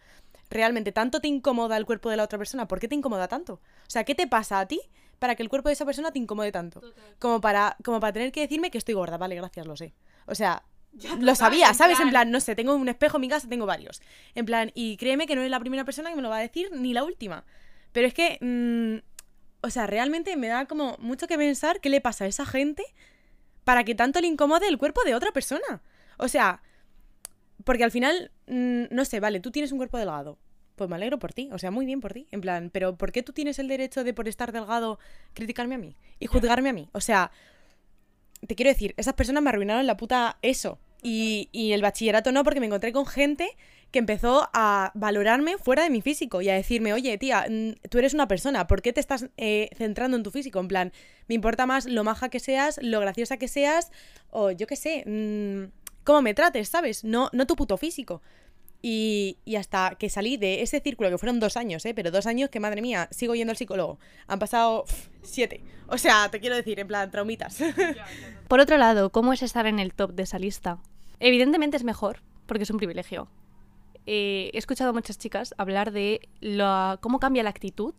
Realmente, 0.51 0.93
¿tanto 0.93 1.21
te 1.21 1.29
incomoda 1.29 1.77
el 1.77 1.87
cuerpo 1.87 2.11
de 2.11 2.17
la 2.17 2.25
otra 2.25 2.39
persona? 2.39 2.69
¿Por 2.69 2.81
qué 2.81 2.89
te 2.89 2.95
incomoda 2.95 3.29
tanto? 3.29 3.55
O 3.55 3.91
sea, 3.91 4.05
¿qué 4.05 4.15
te 4.15 4.27
pasa 4.27 4.61
a 4.61 4.67
ti 4.67 4.81
para 5.19 5.35
que 5.35 5.43
el 5.43 5.49
cuerpo 5.49 5.69
de 5.69 5.75
esa 5.75 5.85
persona 5.85 6.11
te 6.11 6.19
incomode 6.19 6.53
tanto? 6.53 6.83
Como 7.19 7.41
para, 7.41 7.77
como 7.85 8.01
para 8.01 8.13
tener 8.13 8.33
que 8.33 8.41
decirme 8.41 8.71
que 8.71 8.79
estoy 8.79 8.95
gorda. 8.95 9.17
Vale, 9.17 9.35
gracias, 9.37 9.67
lo 9.67 9.77
sé. 9.77 9.95
O 10.27 10.35
sea, 10.35 10.65
lo 11.21 11.35
sabía, 11.35 11.75
¿sabes? 11.75 12.01
En 12.01 12.11
plan, 12.11 12.31
no 12.31 12.41
sé, 12.41 12.55
tengo 12.55 12.75
un 12.75 12.89
espejo 12.89 13.17
en 13.17 13.23
mi 13.23 13.29
casa, 13.29 13.49
tengo 13.49 13.67
varios. 13.67 14.03
En 14.35 14.47
plan, 14.47 14.71
y 14.75 14.97
créeme 14.97 15.27
que 15.27 15.37
no 15.37 15.43
es 15.43 15.51
la 15.51 15.61
primera 15.61 15.85
persona 15.85 16.11
que 16.11 16.17
me 16.17 16.23
lo 16.23 16.29
va 16.29 16.39
a 16.39 16.41
decir, 16.41 16.71
ni 16.73 16.93
la 16.93 17.05
última. 17.05 17.45
Pero 17.93 18.07
es 18.07 18.15
que, 18.15 18.39
mm, 18.41 19.67
o 19.67 19.71
sea, 19.71 19.87
realmente 19.87 20.37
me 20.37 20.49
da 20.49 20.67
como 20.67 20.97
mucho 21.01 21.27
que 21.27 21.37
pensar 21.37 21.81
qué 21.81 21.91
le 21.91 22.01
pasa 22.01 22.25
a 22.25 22.29
esa 22.29 22.47
gente 22.47 22.85
para 23.65 23.85
que 23.85 23.95
tanto 23.95 24.21
le 24.21 24.29
incomode 24.29 24.67
el 24.69 24.79
cuerpo 24.79 25.03
de 25.05 25.15
otra 25.15 25.33
persona. 25.33 25.83
O 26.17 26.29
sea, 26.29 26.63
porque 27.65 27.85
al 27.85 27.91
final, 27.91 28.31
mm, 28.47 28.85
no 28.91 29.05
sé, 29.05 29.21
vale, 29.21 29.41
tú 29.41 29.51
tienes 29.51 29.73
un 29.73 29.79
cuerpo 29.79 29.99
delgado. 29.99 30.39
Pues 30.77 30.89
me 30.89 30.97
alegro 30.97 31.19
por 31.19 31.33
ti, 31.33 31.49
o 31.53 31.59
sea, 31.59 31.71
muy 31.71 31.87
bien 31.87 32.01
por 32.01 32.13
ti. 32.13 32.29
En 32.31 32.41
plan, 32.41 32.71
pero 32.73 32.97
¿por 32.97 33.11
qué 33.11 33.23
tú 33.23 33.33
tienes 33.33 33.59
el 33.59 33.67
derecho 33.67 34.05
de 34.05 34.15
por 34.15 34.29
estar 34.29 34.53
delgado 34.53 34.99
criticarme 35.35 35.75
a 35.75 35.79
mí 35.79 35.97
y 36.21 36.27
juzgarme 36.27 36.69
a 36.69 36.73
mí? 36.73 36.89
O 36.93 37.01
sea, 37.01 37.33
te 38.47 38.55
quiero 38.55 38.71
decir, 38.71 38.95
esas 38.97 39.15
personas 39.15 39.43
me 39.43 39.51
arruinaron 39.51 39.87
la 39.87 39.97
puta 39.97 40.39
eso. 40.43 40.79
Y, 41.03 41.49
y 41.53 41.73
el 41.73 41.83
bachillerato 41.83 42.33
no, 42.33 42.45
porque 42.45 42.61
me 42.61 42.67
encontré 42.67 42.93
con 42.93 43.07
gente 43.07 43.57
que 43.91 43.99
empezó 43.99 44.49
a 44.53 44.93
valorarme 44.95 45.57
fuera 45.57 45.83
de 45.83 45.91
mi 45.91 46.03
físico 46.03 46.43
y 46.43 46.49
a 46.51 46.55
decirme, 46.55 46.93
oye, 46.93 47.17
tía, 47.17 47.47
tú 47.89 47.99
eres 47.99 48.15
una 48.15 48.29
persona, 48.29 48.67
¿por 48.67 48.83
qué 48.83 48.93
te 48.93 49.01
estás 49.01 49.27
eh, 49.37 49.71
centrando 49.77 50.17
en 50.17 50.23
tu 50.23 50.31
físico? 50.31 50.61
En 50.61 50.69
plan, 50.69 50.93
me 51.27 51.35
importa 51.35 51.67
más 51.67 51.87
lo 51.87 52.05
maja 52.05 52.29
que 52.29 52.41
seas, 52.41 52.79
lo 52.83 53.01
graciosa 53.01 53.39
que 53.39 53.49
seas, 53.49 53.91
o 54.31 54.51
yo 54.51 54.67
qué 54.67 54.77
sé, 54.77 55.05
mm, 55.07 55.73
cómo 56.05 56.23
me 56.23 56.35
trates, 56.35 56.69
¿sabes? 56.69 57.05
No, 57.05 57.31
no 57.33 57.47
tu 57.47 57.57
puto 57.57 57.77
físico. 57.79 58.21
Y, 58.81 59.39
y, 59.45 59.57
hasta 59.57 59.97
que 59.99 60.09
salí 60.09 60.37
de 60.37 60.63
ese 60.63 60.81
círculo, 60.81 61.11
que 61.11 61.19
fueron 61.19 61.41
dos 61.41 61.57
años, 61.57 61.85
¿eh? 61.85 61.95
Pero 61.95 62.13
dos 62.13 62.27
años 62.27 62.49
que, 62.49 62.61
madre 62.61 62.81
mía, 62.81 63.09
sigo 63.11 63.35
yendo 63.35 63.51
al 63.51 63.57
psicólogo. 63.57 63.99
Han 64.29 64.39
pasado 64.39 64.85
siete. 65.23 65.65
O 65.89 65.99
sea, 65.99 66.31
te 66.31 66.39
quiero 66.39 66.55
decir, 66.55 66.79
en 66.79 66.87
plan, 66.87 67.11
traumitas. 67.11 67.59
Por 68.49 68.61
otro 68.61 68.77
lado, 68.77 69.11
¿cómo 69.11 69.33
es 69.33 69.43
estar 69.43 69.67
en 69.67 69.81
el 69.81 69.95
top 69.95 70.13
de 70.13 70.23
esa 70.23 70.39
lista? 70.39 70.79
Evidentemente 71.19 71.77
es 71.77 71.83
mejor, 71.83 72.23
porque 72.47 72.63
es 72.63 72.71
un 72.71 72.77
privilegio. 72.77 73.29
Eh, 74.07 74.51
he 74.55 74.59
escuchado 74.59 74.91
a 74.91 74.93
muchas 74.93 75.19
chicas 75.19 75.55
hablar 75.59 75.91
de 75.91 76.29
la, 76.41 76.99
cómo 77.03 77.19
cambia 77.19 77.43
la 77.43 77.51
actitud 77.51 77.95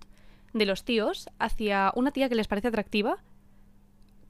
de 0.53 0.65
los 0.65 0.83
tíos 0.83 1.29
hacia 1.38 1.91
una 1.95 2.12
tía 2.12 2.29
que 2.29 2.36
les 2.36 2.48
parece 2.48 2.69
atractiva 2.69 3.21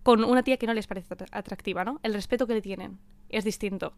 con 0.03 0.23
una 0.23 0.43
tía 0.43 0.57
que 0.57 0.67
no 0.67 0.73
les 0.73 0.87
parece 0.87 1.15
atractiva, 1.31 1.85
¿no? 1.85 1.99
El 2.03 2.13
respeto 2.13 2.47
que 2.47 2.53
le 2.53 2.61
tienen 2.61 2.99
es 3.29 3.43
distinto. 3.43 3.93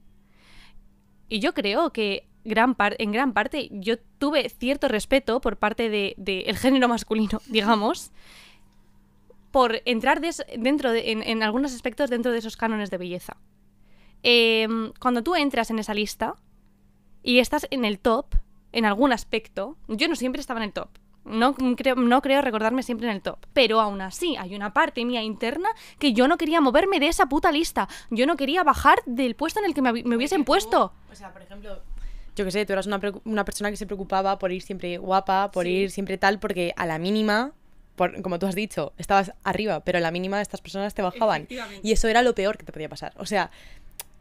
Y 1.32 1.40
yo 1.40 1.54
creo 1.54 1.94
que 1.94 2.28
gran 2.44 2.76
en 3.00 3.14
gran 3.14 3.32
parte 3.32 3.70
yo 3.72 3.98
tuve 4.18 4.50
cierto 4.50 4.90
respeto 4.90 5.40
por 5.40 5.56
parte 5.56 5.90
del 5.90 6.14
de, 6.18 6.54
género 6.60 6.90
masculino, 6.90 7.42
digamos, 7.48 8.12
por 9.52 9.82
entrar 9.86 10.20
dentro 10.20 10.92
de, 10.92 11.14
en, 11.14 11.42
algunos 11.42 11.74
aspectos 11.74 12.10
dentro 12.10 12.34
de 12.34 12.40
esos 12.40 12.58
cánones 12.58 12.92
de 12.92 12.98
belleza. 12.98 13.38
Em, 14.24 14.92
cuando 15.00 15.24
tú 15.24 15.36
entras 15.36 15.72
en 15.72 15.80
esa 15.80 15.94
lista 15.94 16.36
y 17.24 17.40
estás 17.40 17.66
en 17.72 17.86
el 17.86 17.98
top, 17.98 18.36
en 18.74 18.84
algún 18.84 19.14
aspecto, 19.14 19.78
yo 19.88 20.10
no 20.10 20.18
siempre 20.18 20.42
estaba 20.42 20.60
en 20.60 20.66
el 20.66 20.74
top, 20.74 20.90
no 21.26 21.56
creo, 21.56 21.96
no 21.96 22.22
creo 22.22 22.42
recordarme 22.42 22.84
siempre 22.84 23.08
en 23.08 23.16
el 23.16 23.22
top. 23.22 23.38
Pero 23.54 23.80
aún 23.80 24.02
así, 24.02 24.36
hay 24.38 24.56
una 24.56 24.74
parte 24.74 25.06
mía 25.06 25.22
interna 25.22 25.70
que 26.00 26.14
yo 26.14 26.28
no 26.28 26.38
quería 26.38 26.62
moverme 26.62 27.00
de 27.00 27.08
esa 27.08 27.28
puta 27.28 27.52
lista. 27.52 27.88
Yo 28.10 28.26
no 28.26 28.38
quería 28.38 28.64
bajar 28.64 29.00
del 29.06 29.36
puesto 29.36 29.60
en 29.60 29.66
el 29.66 29.74
que 29.74 29.82
me, 29.82 29.92
hubiesen 30.16 30.44
puesto. 30.44 30.94
o 31.12 31.16
sea, 31.16 31.32
por 31.32 31.42
ejemplo, 31.42 31.82
yo 32.36 32.46
que 32.46 32.52
sé, 32.52 32.66
tú 32.66 32.74
eras 32.74 32.88
una, 32.88 33.00
una, 33.26 33.46
persona 33.46 33.70
que 33.70 33.78
se 33.78 33.86
preocupaba 33.86 34.40
por 34.40 34.52
ir 34.52 34.62
siempre 34.62 34.98
guapa, 34.98 35.52
por 35.52 35.68
ir 35.68 35.92
siempre 35.92 36.18
tal, 36.18 36.40
porque 36.40 36.74
a 36.78 36.86
la 36.86 36.98
mínima, 36.98 37.52
por, 37.96 38.22
como 38.22 38.40
tú 38.40 38.46
has 38.46 38.56
dicho, 38.56 38.94
estabas 38.98 39.34
arriba, 39.44 39.82
pero 39.82 39.98
a 39.98 40.02
la 40.02 40.12
mínima 40.12 40.42
estas 40.42 40.62
personas 40.62 40.94
te 40.94 41.02
bajaban. 41.02 41.48
Y 41.84 41.92
eso 41.92 42.08
era 42.08 42.22
lo 42.22 42.34
peor 42.34 42.58
que 42.58 42.66
te 42.66 42.72
podía 42.72 42.90
pasar. 42.90 43.14
O 43.18 43.26
sea, 43.26 43.52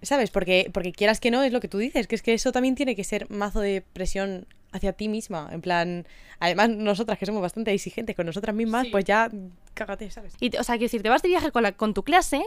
¿sabes? 0.03 0.31
Porque, 0.31 0.71
porque 0.73 0.93
quieras 0.93 1.21
que 1.21 1.31
no, 1.31 1.43
es 1.43 1.53
lo 1.53 1.61
que 1.61 1.69
tú 1.69 1.79
dices, 1.79 2.07
que 2.07 2.15
es 2.15 2.23
que 2.23 2.35
eso 2.35 2.53
también 2.53 2.75
tiene 2.75 2.97
que 2.97 3.05
ser 3.05 3.31
mazo 3.31 3.61
de 3.61 3.83
presión 3.93 4.47
hacia 4.73 4.93
ti 4.93 5.09
misma. 5.09 5.49
En 5.53 5.61
plan, 5.61 6.07
además 6.39 6.71
nosotras 6.71 7.19
que 7.19 7.27
somos 7.27 7.43
bastante 7.43 7.73
exigentes 7.73 8.17
con 8.17 8.27
nosotras 8.27 8.55
mismas, 8.55 8.87
pues 8.91 9.05
ya 9.05 9.31
cágate, 9.75 10.11
¿sabes? 10.11 10.35
Y, 10.41 10.57
o 10.57 10.65
sea, 10.65 10.75
quiero 10.75 10.87
decir, 10.87 11.03
te 11.03 11.09
vas 11.09 11.23
de 11.23 11.29
viaje 11.29 11.51
con, 11.53 11.63
la, 11.63 11.73
con 11.73 11.95
tu 11.95 12.03
clase 12.03 12.43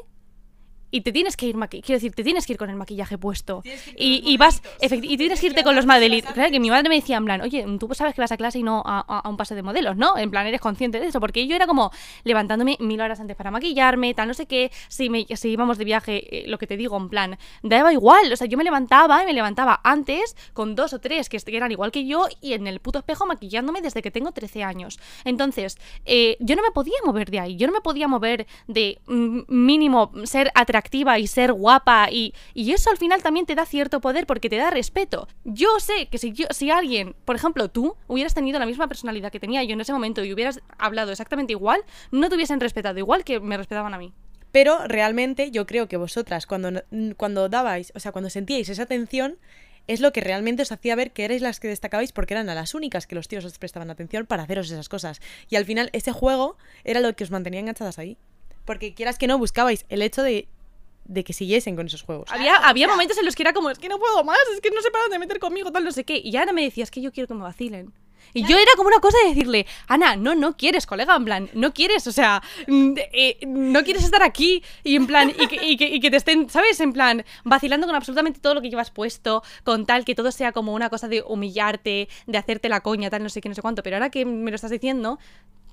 y 0.94 1.02
te 1.02 1.12
tienes 1.12 1.36
que 1.36 1.48
ir 1.48 1.56
quiero 1.70 1.96
decir 1.96 2.14
te 2.14 2.24
tienes 2.24 2.46
que 2.46 2.54
ir 2.54 2.60
con 2.60 2.70
el 2.70 2.76
maquillaje 2.76 3.18
puesto. 3.18 3.64
Y, 3.98 4.22
y 4.24 4.38
vas 4.38 4.62
y 4.80 5.18
tienes 5.18 5.42
que 5.42 5.48
irte 5.48 5.64
con 5.64 5.76
los 5.76 5.88
modelitos 5.88 6.32
claro 6.34 6.52
que 6.52 6.60
mi 6.60 6.70
madre 6.70 6.88
me 6.88 6.96
decía 6.96 7.18
en 7.18 7.26
plan 7.26 7.42
oye 7.42 7.66
tú 7.80 7.90
sabes 7.94 8.14
que 8.14 8.22
vas 8.22 8.32
a 8.32 8.38
clase 8.38 8.60
y 8.60 8.64
no 8.64 8.84
a, 8.86 9.28
un 9.28 9.36
pase 9.36 9.56
de 9.56 9.64
modelos 9.64 9.98
no 9.98 10.18
en 10.18 10.30
plan 10.30 10.46
eres 10.46 10.62
consciente 10.62 11.00
de 11.00 11.08
eso 11.08 11.20
porque 11.20 11.48
yo 11.48 11.56
era 11.56 11.66
como 11.66 11.92
levantándome 12.24 12.78
mil 12.80 13.02
horas 13.02 13.20
antes 13.20 13.36
para 13.36 13.50
maquillarme 13.50 14.14
tal 14.14 14.28
no 14.28 14.36
sé 14.36 14.46
qué 14.46 14.72
si 14.88 15.10
me 15.10 15.26
si 15.36 15.50
íbamos 15.50 15.80
de 15.80 15.86
viaje 15.86 16.44
eh, 16.44 16.48
lo 16.48 16.60
que 16.60 16.68
te 16.68 16.78
digo 16.78 16.96
en 16.96 17.10
plan 17.10 17.40
daba 17.64 17.92
igual 17.92 18.32
o 18.32 18.36
sea 18.36 18.46
yo 18.46 18.58
me 18.58 18.64
levantaba 18.64 19.24
y 19.24 19.26
me 19.26 19.34
levantaba 19.34 19.82
antes 19.84 20.38
con 20.54 20.76
dos 20.76 20.94
o 20.94 21.00
tres 21.00 21.28
que 21.28 21.42
eran 21.48 21.72
igual 21.72 21.92
que 21.92 22.06
yo 22.06 22.28
y 22.40 22.54
en 22.54 22.68
el 22.68 22.80
puto 22.80 23.00
espejo 23.00 23.26
maquillándome 23.26 23.82
desde 23.82 24.02
que 24.02 24.12
tengo 24.12 24.32
13 24.32 24.64
años. 24.64 25.00
Entonces 25.26 25.78
eh, 26.06 26.38
yo 26.40 26.56
no 26.56 26.62
me 26.62 26.72
podía 26.72 26.94
mover 27.04 27.32
de 27.32 27.40
ahí 27.40 27.56
yo 27.56 27.66
no 27.68 27.74
me 27.74 27.82
podía 27.82 28.08
mover 28.08 28.46
de 28.68 29.00
mm, 29.08 29.42
mínimo 29.48 30.12
ser 30.26 30.52
atractiva 30.54 30.83
activa 30.84 31.18
y 31.18 31.28
ser 31.28 31.54
guapa 31.54 32.10
y, 32.12 32.34
y, 32.54 32.74
eso 32.74 32.90
al 32.90 32.98
final 32.98 33.24
también 33.24 33.46
te 33.46 33.56
da 33.56 33.66
cierto 33.66 34.02
poder 34.02 34.26
porque 34.26 34.50
te 34.50 34.58
da 34.58 34.70
respeto. 34.70 35.28
Yo 35.46 35.80
sé 35.80 36.08
que 36.08 36.18
si, 36.18 36.34
yo, 36.34 36.46
si 36.52 36.70
alguien, 36.70 37.16
por 37.26 37.36
ejemplo 37.36 37.70
tú, 37.70 37.96
hubieras 38.08 38.34
tenido 38.34 38.60
la 38.60 38.66
misma 38.66 38.88
personalidad 38.88 39.32
que 39.32 39.40
tenía 39.40 39.64
yo 39.64 39.74
en 39.74 39.82
ese 39.82 39.94
momento 39.94 40.24
y 40.24 40.34
hubieras 40.34 40.60
hablado 40.78 41.12
exactamente 41.12 41.54
igual, 41.54 41.82
no 42.12 42.30
te 42.30 42.36
hubiesen 42.36 42.60
respetado 42.60 43.00
igual 43.00 43.24
que 43.24 43.40
me 43.40 43.58
respetaban 43.58 43.94
a 43.94 43.98
mí. 43.98 44.14
Pero 44.52 44.88
realmente 44.88 45.50
yo 45.50 45.66
creo 45.66 45.88
que 45.88 45.98
vosotras 45.98 46.46
cuando, 46.46 46.84
cuando 47.18 47.50
dabais, 47.50 47.92
o 47.96 48.00
sea, 48.00 48.12
cuando 48.12 48.30
sentíais 48.30 48.70
esa 48.70 48.84
atención, 48.84 49.38
es 49.88 50.00
lo 50.00 50.14
que 50.14 50.22
realmente 50.22 50.62
os 50.62 50.72
hacía 50.72 50.96
ver 50.96 51.12
que 51.12 51.26
erais 51.26 51.42
las 51.42 51.60
que 51.60 51.68
destacabais 51.68 52.12
porque 52.12 52.34
eran 52.34 52.50
a 52.50 52.56
las 52.56 52.74
únicas 52.74 53.08
que 53.08 53.16
los 53.16 53.28
tíos 53.28 53.44
os 53.46 53.58
prestaban 53.58 53.90
atención 53.90 54.26
para 54.26 54.44
haceros 54.44 54.70
esas 54.70 54.90
cosas. 54.90 55.22
Y 55.50 55.56
al 55.56 55.66
final 55.66 55.90
ese 55.94 56.12
juego 56.12 56.58
era 56.84 57.00
lo 57.00 57.16
que 57.16 57.24
os 57.24 57.32
mantenía 57.32 57.60
enganchadas 57.60 58.00
ahí. 58.00 58.18
Porque 58.66 58.94
quieras 58.94 59.18
que 59.18 59.28
no, 59.28 59.38
buscabais 59.38 59.86
el 59.90 60.02
hecho 60.02 60.24
de 60.24 60.48
de 61.06 61.24
que 61.24 61.34
siguiesen 61.34 61.76
con 61.76 61.88
esos 61.88 62.04
juegos. 62.04 62.30
Había, 62.32 62.56
había 62.58 62.88
momentos 62.88 63.18
en 63.18 63.26
los 63.26 63.36
que 63.36 63.44
era 63.44 63.54
como, 63.54 63.70
es 63.70 63.80
que 63.80 63.90
no 63.90 64.00
puedo 64.00 64.24
más, 64.24 64.38
es 64.54 64.62
que 64.62 64.72
no 64.72 64.82
sé 64.82 64.92
para 64.92 65.04
dónde 65.04 65.20
meter 65.20 65.40
conmigo, 65.40 65.72
tal, 65.72 65.84
no 65.84 65.92
sé 65.92 66.04
qué. 66.04 66.22
Y 66.24 66.36
Ana 66.38 66.54
me 66.54 66.64
decía, 66.64 66.84
es 66.84 66.92
que 66.92 67.02
yo 67.02 67.12
quiero 67.12 67.28
que 67.28 67.34
me 67.34 67.42
vacilen. 67.42 67.94
Y 68.34 68.46
yo 68.46 68.58
era 68.58 68.72
como 68.76 68.88
una 68.88 69.00
cosa 69.00 69.18
de 69.24 69.30
decirle, 69.30 69.68
Ana, 69.88 70.16
no, 70.16 70.34
no 70.34 70.58
quieres, 70.58 70.88
colega, 70.88 71.16
en 71.16 71.26
plan, 71.26 71.50
no 71.54 71.74
quieres, 71.74 72.08
o 72.08 72.12
sea, 72.12 72.42
mm, 72.68 72.94
eh, 73.12 73.38
no 73.46 73.84
quieres 73.84 74.04
estar 74.04 74.24
aquí 74.24 74.64
y 74.84 74.96
en 74.96 75.06
plan, 75.06 75.30
y 75.30 75.48
que, 75.48 75.60
y, 75.64 76.00
que, 76.00 76.10
te 76.10 76.18
estén, 76.18 76.50
¿sabes? 76.50 76.80
En 76.80 76.94
plan, 76.94 77.24
vacilando 77.44 77.86
con 77.86 77.96
absolutamente 77.96 78.40
todo 78.40 78.56
lo 78.56 78.62
que 78.62 78.70
llevas 78.70 78.90
puesto, 78.90 79.44
con 79.64 79.86
tal 79.86 80.04
que 80.06 80.16
todo 80.16 80.32
sea 80.32 80.52
como 80.52 80.74
una 80.74 80.90
cosa 80.90 81.08
de 81.08 81.22
humillarte, 81.22 82.08
de 82.26 82.38
hacerte 82.38 82.70
la 82.70 82.82
coña, 82.82 83.10
tal, 83.10 83.22
no 83.22 83.30
sé 83.30 83.42
qué, 83.42 83.50
no 83.50 83.56
sé 83.56 83.62
cuánto. 83.62 83.84
Pero 83.84 83.98
ahora 83.98 84.10
que 84.10 84.26
me 84.26 84.50
lo 84.50 84.56
estás 84.56 84.72
diciendo, 84.72 85.20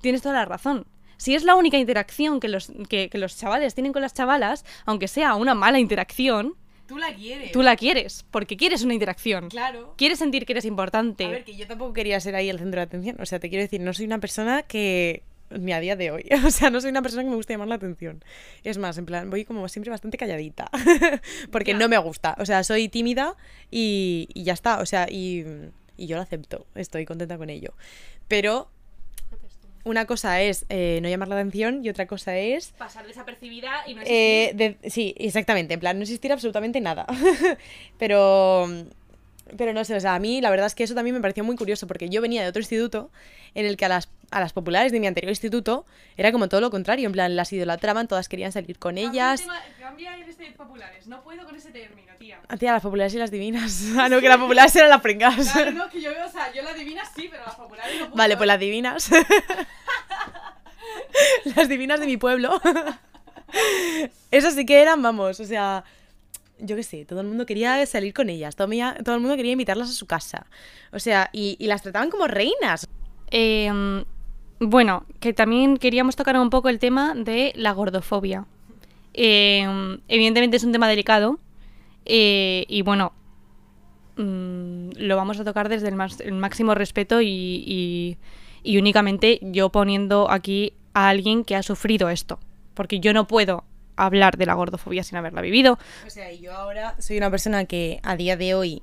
tienes 0.01 0.21
toda 0.21 0.35
la 0.35 0.45
razón 0.45 0.85
si 1.21 1.35
es 1.35 1.43
la 1.43 1.53
única 1.53 1.77
interacción 1.77 2.39
que 2.39 2.47
los, 2.47 2.71
que, 2.89 3.07
los 3.13 3.37
chavales 3.37 3.75
tienen 3.75 3.93
con 3.93 4.01
las 4.01 4.15
chavalas, 4.15 4.65
aunque 4.87 5.07
sea 5.07 5.35
una 5.35 5.53
mala 5.53 5.77
interacción, 5.77 6.55
Tú 6.87 6.97
la 6.97 7.13
quieres. 7.13 7.51
Tú 7.51 7.61
la 7.61 7.75
quieres, 7.75 8.25
porque 8.31 8.57
quieres 8.57 8.81
una 8.81 8.95
interacción. 8.95 9.49
Claro. 9.49 9.93
Quieres 9.97 10.17
sentir 10.17 10.47
que 10.47 10.53
eres 10.53 10.65
importante. 10.65 11.25
A 11.25 11.29
ver, 11.29 11.43
que 11.43 11.55
yo 11.55 11.67
tampoco 11.67 11.93
quería 11.93 12.19
ser 12.19 12.35
ahí 12.35 12.49
el 12.49 12.57
centro 12.57 12.79
de 12.79 12.85
atención. 12.85 13.17
O 13.21 13.25
sea, 13.27 13.39
te 13.39 13.49
quiero 13.49 13.61
decir, 13.61 13.79
no 13.81 13.93
soy 13.93 14.07
una 14.07 14.17
persona 14.17 14.63
que. 14.63 15.21
Ni 15.51 15.73
a 15.73 15.79
día 15.79 15.95
de 15.95 16.09
hoy. 16.09 16.25
O 16.45 16.49
sea, 16.49 16.71
no 16.71 16.81
soy 16.81 16.89
una 16.89 17.03
persona 17.03 17.23
que 17.23 17.29
me 17.29 17.35
guste 17.35 17.53
llamar 17.53 17.67
la 17.67 17.75
atención. 17.75 18.23
Es 18.63 18.79
más, 18.79 18.97
en 18.97 19.05
plan, 19.05 19.29
voy 19.29 19.45
como 19.45 19.69
siempre 19.69 19.91
bastante 19.91 20.17
calladita. 20.17 20.71
porque 21.51 21.75
no 21.75 21.87
me 21.87 21.99
gusta. 21.99 22.35
O 22.39 22.45
sea, 22.47 22.63
soy 22.63 22.89
tímida 22.89 23.37
y, 23.69 24.27
y 24.33 24.43
ya 24.43 24.53
está. 24.53 24.79
O 24.79 24.85
sea, 24.87 25.07
y, 25.09 25.45
y 25.95 26.07
yo 26.07 26.17
lo 26.17 26.23
acepto. 26.23 26.65
Estoy 26.75 27.05
contenta 27.05 27.37
con 27.37 27.51
ello. 27.51 27.73
Pero 28.27 28.69
una 29.83 30.05
cosa 30.05 30.41
es 30.41 30.65
eh, 30.69 30.99
no 31.01 31.09
llamar 31.09 31.27
la 31.27 31.35
atención 31.35 31.83
y 31.83 31.89
otra 31.89 32.07
cosa 32.07 32.37
es... 32.37 32.71
Pasar 32.77 33.05
desapercibida 33.07 33.83
y 33.87 33.95
no 33.95 34.01
existir. 34.01 34.77
Eh, 34.83 34.89
sí, 34.89 35.15
exactamente. 35.17 35.73
En 35.73 35.79
plan, 35.79 35.97
no 35.97 36.03
existir 36.03 36.31
absolutamente 36.31 36.81
nada. 36.81 37.05
pero... 37.97 38.67
Pero 39.57 39.73
no 39.73 39.83
sé, 39.83 39.95
o 39.95 39.99
sea, 39.99 40.15
a 40.15 40.19
mí 40.19 40.39
la 40.39 40.49
verdad 40.49 40.67
es 40.67 40.75
que 40.75 40.83
eso 40.83 40.95
también 40.95 41.13
me 41.13 41.21
pareció 41.21 41.43
muy 41.43 41.57
curioso 41.57 41.85
porque 41.85 42.07
yo 42.07 42.21
venía 42.21 42.41
de 42.41 42.47
otro 42.47 42.61
instituto 42.61 43.11
en 43.53 43.65
el 43.65 43.75
que 43.75 43.83
a 43.83 43.89
las, 43.89 44.09
a 44.29 44.39
las 44.39 44.53
populares 44.53 44.91
de 44.93 44.99
mi 44.99 45.07
anterior 45.07 45.29
instituto 45.29 45.85
era 46.15 46.31
como 46.31 46.47
todo 46.47 46.61
lo 46.61 46.71
contrario, 46.71 47.05
en 47.05 47.11
plan, 47.11 47.35
las 47.35 47.51
idolatraban, 47.51 48.07
todas 48.07 48.29
querían 48.29 48.53
salir 48.53 48.79
con 48.79 48.97
ellas. 48.97 49.43
Cambia 49.79 50.15
el 50.15 50.21
este 50.29 50.51
populares, 50.51 51.07
no 51.07 51.21
puedo 51.21 51.43
con 51.45 51.55
ese 51.55 51.71
término, 51.71 52.13
tía. 52.17 52.39
Ah, 52.47 52.57
tía, 52.57 52.71
las 52.71 52.81
populares 52.81 53.13
y 53.13 53.17
las 53.17 53.31
divinas. 53.31 53.83
ah, 53.97 54.09
no, 54.09 54.19
que 54.19 54.29
las 54.29 54.37
populares 54.37 54.75
eran 54.75 54.89
las 54.89 55.01
pringas. 55.01 55.51
Claro, 55.51 55.71
no, 55.71 55.89
que 55.89 56.01
yo 56.01 56.11
veo, 56.11 56.25
o 56.25 56.31
sea, 56.31 56.51
yo 56.53 56.61
las 56.61 56.75
divinas 56.75 57.09
sí, 57.15 57.27
pero 57.29 57.43
las 57.45 57.55
populares 57.55 57.93
no 57.99 58.05
puedo. 58.05 58.17
Vale, 58.17 58.37
pues 58.37 58.47
las 58.47 58.59
divinas. 58.59 59.09
las 61.55 61.69
divinas 61.69 61.99
de 61.99 62.05
mi 62.05 62.17
pueblo. 62.17 62.61
Esas 64.31 64.55
sí 64.55 64.65
que 64.65 64.81
eran, 64.81 65.01
vamos, 65.01 65.39
o 65.39 65.45
sea, 65.45 65.83
yo 66.59 66.75
qué 66.75 66.83
sé, 66.83 67.05
todo 67.05 67.21
el 67.21 67.27
mundo 67.27 67.45
quería 67.45 67.85
salir 67.85 68.13
con 68.13 68.29
ellas, 68.29 68.55
todo, 68.55 68.69
el 68.71 69.19
mundo 69.19 69.35
quería 69.35 69.51
invitarlas 69.51 69.89
a 69.89 69.93
su 69.93 70.05
casa. 70.05 70.45
O 70.91 70.99
sea, 70.99 71.29
y, 71.33 71.57
las 71.59 71.81
trataban 71.81 72.09
como 72.09 72.27
reinas. 72.27 72.87
Em, 73.29 74.03
bueno, 74.59 75.05
que 75.19 75.33
también 75.33 75.77
queríamos 75.77 76.15
tocar 76.15 76.37
un 76.37 76.49
poco 76.49 76.69
el 76.69 76.79
tema 76.79 77.13
de 77.15 77.51
la 77.55 77.71
gordofobia. 77.71 78.45
Em, 79.13 79.99
evidentemente 80.07 80.57
es 80.57 80.63
un 80.63 80.71
tema 80.71 80.87
delicado 80.87 81.39
eh, 82.05 82.65
y 82.69 82.81
bueno, 82.81 83.11
mm, 84.15 84.91
lo 84.95 85.15
vamos 85.17 85.39
a 85.39 85.43
tocar 85.43 85.67
desde 85.67 85.89
el, 85.89 86.33
máximo 86.33 86.75
respeto 86.75 87.21
y 87.21 88.17
únicamente 88.63 89.39
yo 89.41 89.69
poniendo 89.69 90.31
aquí 90.31 90.73
a 90.93 91.09
alguien 91.09 91.43
que 91.43 91.55
ha 91.55 91.63
sufrido 91.63 92.09
esto. 92.09 92.39
Porque 92.73 92.99
yo 92.99 93.13
no 93.13 93.27
puedo 93.27 93.65
hablar 93.95 94.37
de 94.37 94.45
la 94.45 94.53
gordofobia 94.53 95.03
sin 95.03 95.17
haberla 95.17 95.41
vivido. 95.41 95.77
O 96.05 96.09
sea, 96.09 96.31
yo 96.31 96.53
ahora 96.53 96.95
soy 96.99 97.17
una 97.17 97.29
persona 97.29 97.65
que 97.65 97.99
a 98.03 98.15
día 98.15 98.37
de 98.37 98.53
hoy 98.53 98.81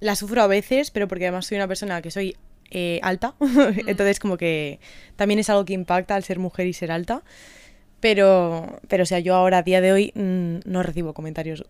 la 0.00 0.16
sufro 0.16 0.42
a 0.42 0.46
veces, 0.46 0.90
pero 0.90 1.08
porque 1.08 1.26
además 1.26 1.46
soy 1.46 1.56
una 1.56 1.68
persona 1.68 2.02
que 2.02 2.10
soy 2.10 2.36
eh, 2.70 2.98
alta, 3.02 3.34
entonces 3.86 4.18
como 4.18 4.36
que 4.36 4.80
también 5.14 5.38
es 5.38 5.48
algo 5.48 5.64
que 5.64 5.72
impacta 5.72 6.16
al 6.16 6.24
ser 6.24 6.38
mujer 6.38 6.66
y 6.66 6.72
ser 6.72 6.90
alta. 6.90 7.22
Pero, 8.00 8.80
pero 8.88 9.04
o 9.04 9.06
sea, 9.06 9.20
yo 9.20 9.34
ahora 9.34 9.58
a 9.58 9.62
día 9.62 9.80
de 9.80 9.92
hoy 9.92 10.12
mm, 10.14 10.58
no 10.64 10.82
recibo 10.82 11.14
comentarios 11.14 11.64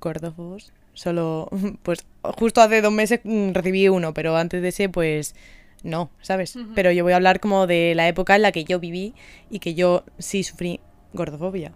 gordófobos. 0.00 0.72
Solo, 0.94 1.50
pues 1.82 2.06
justo 2.22 2.60
hace 2.60 2.80
dos 2.80 2.92
meses 2.92 3.20
mm, 3.24 3.52
recibí 3.52 3.88
uno, 3.88 4.14
pero 4.14 4.36
antes 4.36 4.62
de 4.62 4.68
ese, 4.68 4.88
pues 4.88 5.34
no, 5.82 6.10
¿sabes? 6.20 6.58
Pero 6.74 6.90
yo 6.90 7.04
voy 7.04 7.12
a 7.12 7.16
hablar 7.16 7.38
como 7.40 7.66
de 7.66 7.94
la 7.94 8.08
época 8.08 8.34
en 8.36 8.42
la 8.42 8.52
que 8.52 8.64
yo 8.64 8.80
viví 8.80 9.14
y 9.50 9.58
que 9.60 9.74
yo 9.74 10.04
sí 10.18 10.42
sufrí 10.42 10.80
gordofobia. 11.12 11.72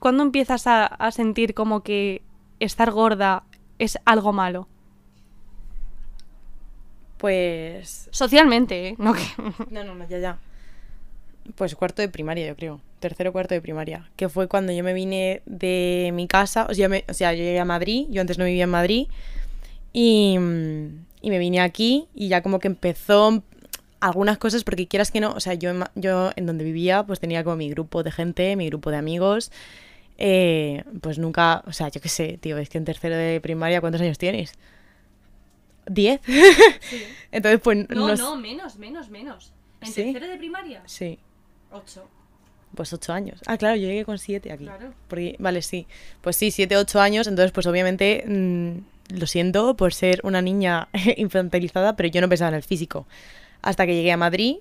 ¿Cuándo 0.00 0.22
empiezas 0.22 0.66
a, 0.66 0.86
a 0.86 1.10
sentir 1.12 1.54
como 1.54 1.82
que 1.82 2.22
estar 2.60 2.90
gorda 2.92 3.44
es 3.78 3.98
algo 4.04 4.32
malo? 4.32 4.68
Pues... 7.18 8.08
Socialmente, 8.12 8.88
¿eh? 8.88 8.94
No, 8.98 9.12
que... 9.12 9.22
No, 9.70 9.84
no, 9.84 9.94
no, 9.94 10.08
ya, 10.08 10.18
ya. 10.18 10.38
Pues 11.56 11.74
cuarto 11.74 12.02
de 12.02 12.08
primaria, 12.08 12.46
yo 12.46 12.54
creo. 12.56 12.80
Tercero 13.00 13.32
cuarto 13.32 13.54
de 13.54 13.60
primaria. 13.60 14.08
Que 14.16 14.28
fue 14.28 14.48
cuando 14.48 14.72
yo 14.72 14.84
me 14.84 14.92
vine 14.92 15.42
de 15.46 16.10
mi 16.14 16.28
casa. 16.28 16.66
O 16.68 16.74
sea, 16.74 16.88
me- 16.88 17.04
o 17.08 17.14
sea, 17.14 17.32
yo 17.32 17.42
llegué 17.42 17.58
a 17.58 17.64
Madrid. 17.64 18.06
Yo 18.10 18.20
antes 18.20 18.38
no 18.38 18.44
vivía 18.44 18.64
en 18.64 18.70
Madrid. 18.70 19.06
Y, 19.92 20.38
y 21.20 21.30
me 21.30 21.38
vine 21.38 21.60
aquí. 21.60 22.06
Y 22.14 22.28
ya 22.28 22.42
como 22.42 22.58
que 22.58 22.68
empezó 22.68 23.42
algunas 24.00 24.38
cosas. 24.38 24.64
Porque 24.64 24.86
quieras 24.86 25.10
que 25.10 25.20
no. 25.20 25.32
O 25.32 25.40
sea, 25.40 25.54
yo, 25.54 25.72
yo 25.94 26.30
en 26.36 26.46
donde 26.46 26.64
vivía, 26.64 27.04
pues 27.04 27.20
tenía 27.20 27.44
como 27.44 27.56
mi 27.56 27.70
grupo 27.70 28.02
de 28.02 28.10
gente, 28.12 28.56
mi 28.56 28.66
grupo 28.68 28.90
de 28.90 28.96
amigos. 28.96 29.50
Eh, 30.18 30.84
pues 31.00 31.18
nunca. 31.18 31.62
O 31.66 31.72
sea, 31.72 31.88
yo 31.88 32.00
qué 32.00 32.08
sé, 32.08 32.38
tío. 32.40 32.58
Es 32.58 32.68
que 32.68 32.78
en 32.78 32.84
tercero 32.84 33.16
de 33.16 33.40
primaria, 33.40 33.80
¿cuántos 33.80 34.00
años 34.00 34.18
tienes? 34.18 34.52
¿Diez? 35.86 36.20
Entonces, 37.32 37.60
pues 37.62 37.88
No, 37.88 38.08
no. 38.08 38.14
no, 38.16 38.36
menos, 38.36 38.76
menos, 38.78 39.08
menos. 39.10 39.52
¿En 39.80 39.88
¿Sí? 39.92 40.12
tercero 40.12 40.26
de 40.32 40.36
primaria? 40.38 40.82
Sí. 40.86 41.18
Ocho. 41.70 42.08
Pues 42.74 42.92
ocho 42.92 43.12
años. 43.12 43.40
Ah, 43.46 43.56
claro, 43.56 43.76
yo 43.76 43.86
llegué 43.86 44.04
con 44.04 44.18
siete 44.18 44.52
aquí. 44.52 44.64
Claro. 44.64 44.92
Porque, 45.08 45.36
vale, 45.38 45.62
sí. 45.62 45.86
Pues 46.20 46.36
sí, 46.36 46.50
siete, 46.50 46.76
ocho 46.76 47.00
años. 47.00 47.26
Entonces, 47.26 47.52
pues 47.52 47.66
obviamente, 47.66 48.24
mm, 48.26 48.78
lo 49.08 49.26
siento 49.26 49.76
por 49.76 49.94
ser 49.94 50.20
una 50.22 50.42
niña 50.42 50.88
infantilizada, 51.16 51.96
pero 51.96 52.08
yo 52.08 52.20
no 52.20 52.28
pensaba 52.28 52.50
en 52.50 52.54
el 52.54 52.62
físico. 52.62 53.06
Hasta 53.62 53.86
que 53.86 53.94
llegué 53.94 54.12
a 54.12 54.16
Madrid 54.16 54.56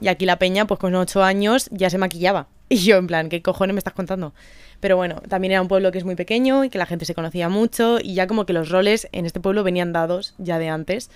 y 0.00 0.08
aquí 0.08 0.24
la 0.24 0.38
peña, 0.38 0.66
pues 0.66 0.80
con 0.80 0.94
ocho 0.94 1.22
años 1.22 1.68
ya 1.70 1.90
se 1.90 1.98
maquillaba. 1.98 2.48
Y 2.72 2.76
yo, 2.76 2.98
en 2.98 3.08
plan, 3.08 3.28
¿qué 3.28 3.42
cojones 3.42 3.74
me 3.74 3.78
estás 3.78 3.94
contando? 3.94 4.32
Pero 4.78 4.96
bueno, 4.96 5.20
también 5.28 5.50
era 5.50 5.60
un 5.60 5.66
pueblo 5.66 5.90
que 5.90 5.98
es 5.98 6.04
muy 6.04 6.14
pequeño 6.14 6.62
y 6.62 6.70
que 6.70 6.78
la 6.78 6.86
gente 6.86 7.04
se 7.04 7.16
conocía 7.16 7.48
mucho 7.48 7.98
y 8.00 8.14
ya 8.14 8.28
como 8.28 8.46
que 8.46 8.52
los 8.52 8.68
roles 8.68 9.08
en 9.10 9.26
este 9.26 9.40
pueblo 9.40 9.64
venían 9.64 9.92
dados 9.92 10.34
ya 10.38 10.60
de 10.60 10.68
antes 10.68 11.10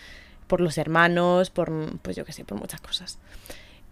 por 0.49 0.61
los 0.61 0.79
hermanos, 0.79 1.51
por, 1.51 1.71
pues 2.01 2.17
yo 2.17 2.25
qué 2.25 2.33
sé, 2.33 2.45
por 2.45 2.59
muchas 2.59 2.81
cosas. 2.81 3.19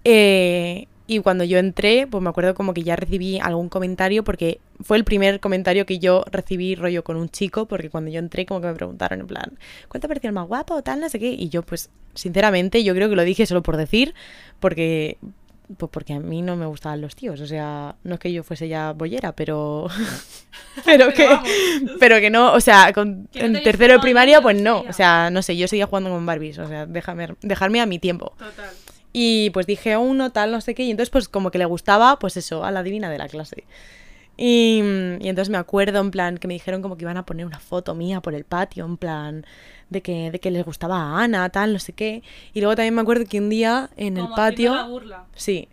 Eh, 0.05 0.89
y 1.07 1.19
cuando 1.19 1.45
yo 1.45 1.59
entré, 1.59 2.07
pues 2.07 2.23
me 2.23 2.31
acuerdo 2.31 2.55
como 2.55 2.75
que 2.75 2.83
ya 2.83 2.97
recibí 2.97 3.39
algún 3.41 3.69
comentario, 3.69 4.23
porque 4.23 4.61
fue 4.83 4.97
el 4.97 5.05
primer 5.05 5.41
comentario 5.41 5.85
que 5.85 5.99
yo 5.99 6.25
recibí 6.31 6.75
rollo 6.75 7.03
con 7.03 7.17
un 7.17 7.29
chico, 7.29 7.67
porque 7.67 7.91
cuando 7.91 8.11
yo 8.11 8.19
entré 8.21 8.47
como 8.47 8.61
que 8.61 8.69
me 8.69 8.75
preguntaron 8.75 9.21
en 9.21 9.27
plan, 9.27 9.59
¿cuál 9.89 10.01
te 10.01 10.09
pareció 10.09 10.29
el 10.29 10.35
más 10.35 10.47
guapo 10.47 10.75
o 10.75 10.83
tal, 10.83 11.01
no 11.01 11.09
sé 11.09 11.19
qué? 11.19 11.33
Y 11.33 11.49
yo 11.49 11.63
pues, 11.63 11.91
sinceramente, 12.15 12.85
yo 12.85 12.95
creo 12.95 13.09
que 13.09 13.17
lo 13.17 13.25
dije 13.25 13.47
solo 13.47 13.63
por 13.63 13.77
decir, 13.77 14.15
porque... 14.61 15.19
Pues 15.77 15.91
porque 15.91 16.13
a 16.13 16.21
mí 16.21 16.43
no 16.43 16.55
me 16.55 16.67
gustaban 16.67 17.01
los 17.01 17.17
tíos, 17.17 17.41
o 17.41 17.47
sea, 17.47 17.95
no 18.05 18.15
es 18.15 18.21
que 18.21 18.31
yo 18.31 18.43
fuese 18.43 18.69
ya 18.69 18.93
bollera, 18.93 19.33
pero... 19.33 19.89
pero 20.85 21.15
que... 21.15 21.25
vamos. 21.25 21.49
Pero 21.99 22.21
que 22.21 22.29
no, 22.29 22.53
o 22.53 22.61
sea, 22.61 22.93
con, 22.93 23.29
no 23.33 23.41
en 23.41 23.55
te 23.55 23.61
tercero 23.61 23.95
de 23.95 24.01
primaria, 24.01 24.43
pues 24.43 24.61
no, 24.61 24.81
o 24.81 24.93
sea, 24.93 25.31
no 25.31 25.41
sé, 25.41 25.57
yo 25.57 25.69
seguía 25.69 25.87
jugando 25.87 26.11
con 26.11 26.27
Barbies, 26.27 26.59
o 26.59 26.69
sea, 26.69 26.85
déjame, 26.85 27.29
dejarme 27.41 27.81
a 27.81 27.87
mi 27.87 27.99
tiempo. 27.99 28.35
Total. 28.37 28.71
Y 29.13 29.51
pues 29.51 29.67
dije 29.67 29.97
uno, 29.97 30.31
tal, 30.31 30.53
no 30.53 30.61
sé 30.61 30.75
qué. 30.75 30.85
Y 30.85 30.91
entonces, 30.91 31.11
pues 31.11 31.29
como 31.29 31.51
que 31.51 31.59
le 31.59 31.67
gustaba, 31.67 32.19
pues 32.19 32.37
eso, 32.37 32.65
a 32.65 32.71
la 32.71 32.83
divina 32.83 33.11
de 33.11 33.19
la 33.19 33.29
clase. 33.29 33.65
Y, 34.37 34.79
y 35.21 35.29
entonces 35.29 35.51
me 35.51 35.59
acuerdo, 35.59 36.01
en 36.01 36.11
plan, 36.11 36.39
que 36.39 36.49
me 36.49 36.55
dijeron 36.55 36.81
como 36.83 36.97
que 36.97 37.05
iban 37.05 37.19
a 37.19 37.27
poner 37.27 37.45
una 37.45 37.61
foto 37.61 37.95
mía 37.95 38.21
por 38.21 38.35
el 38.35 38.45
patio, 38.45 38.87
en 38.87 38.97
plan, 38.97 39.47
de 39.91 40.01
que, 40.01 40.31
de 40.31 40.41
que 40.41 40.51
les 40.51 40.65
gustaba 40.65 40.97
a 40.97 41.23
Ana, 41.23 41.49
tal, 41.51 41.73
no 41.73 41.79
sé 41.79 41.93
qué. 41.93 42.23
Y 42.55 42.61
luego 42.61 42.75
también 42.75 42.95
me 42.95 43.03
acuerdo 43.03 43.27
que 43.27 43.39
un 43.39 43.51
día 43.51 43.91
en 43.97 44.17
el 44.17 44.25
haciendo 44.25 44.31
la 44.31 44.37
patio. 44.37 44.89
burla. 44.89 45.25
Sí. 45.35 45.69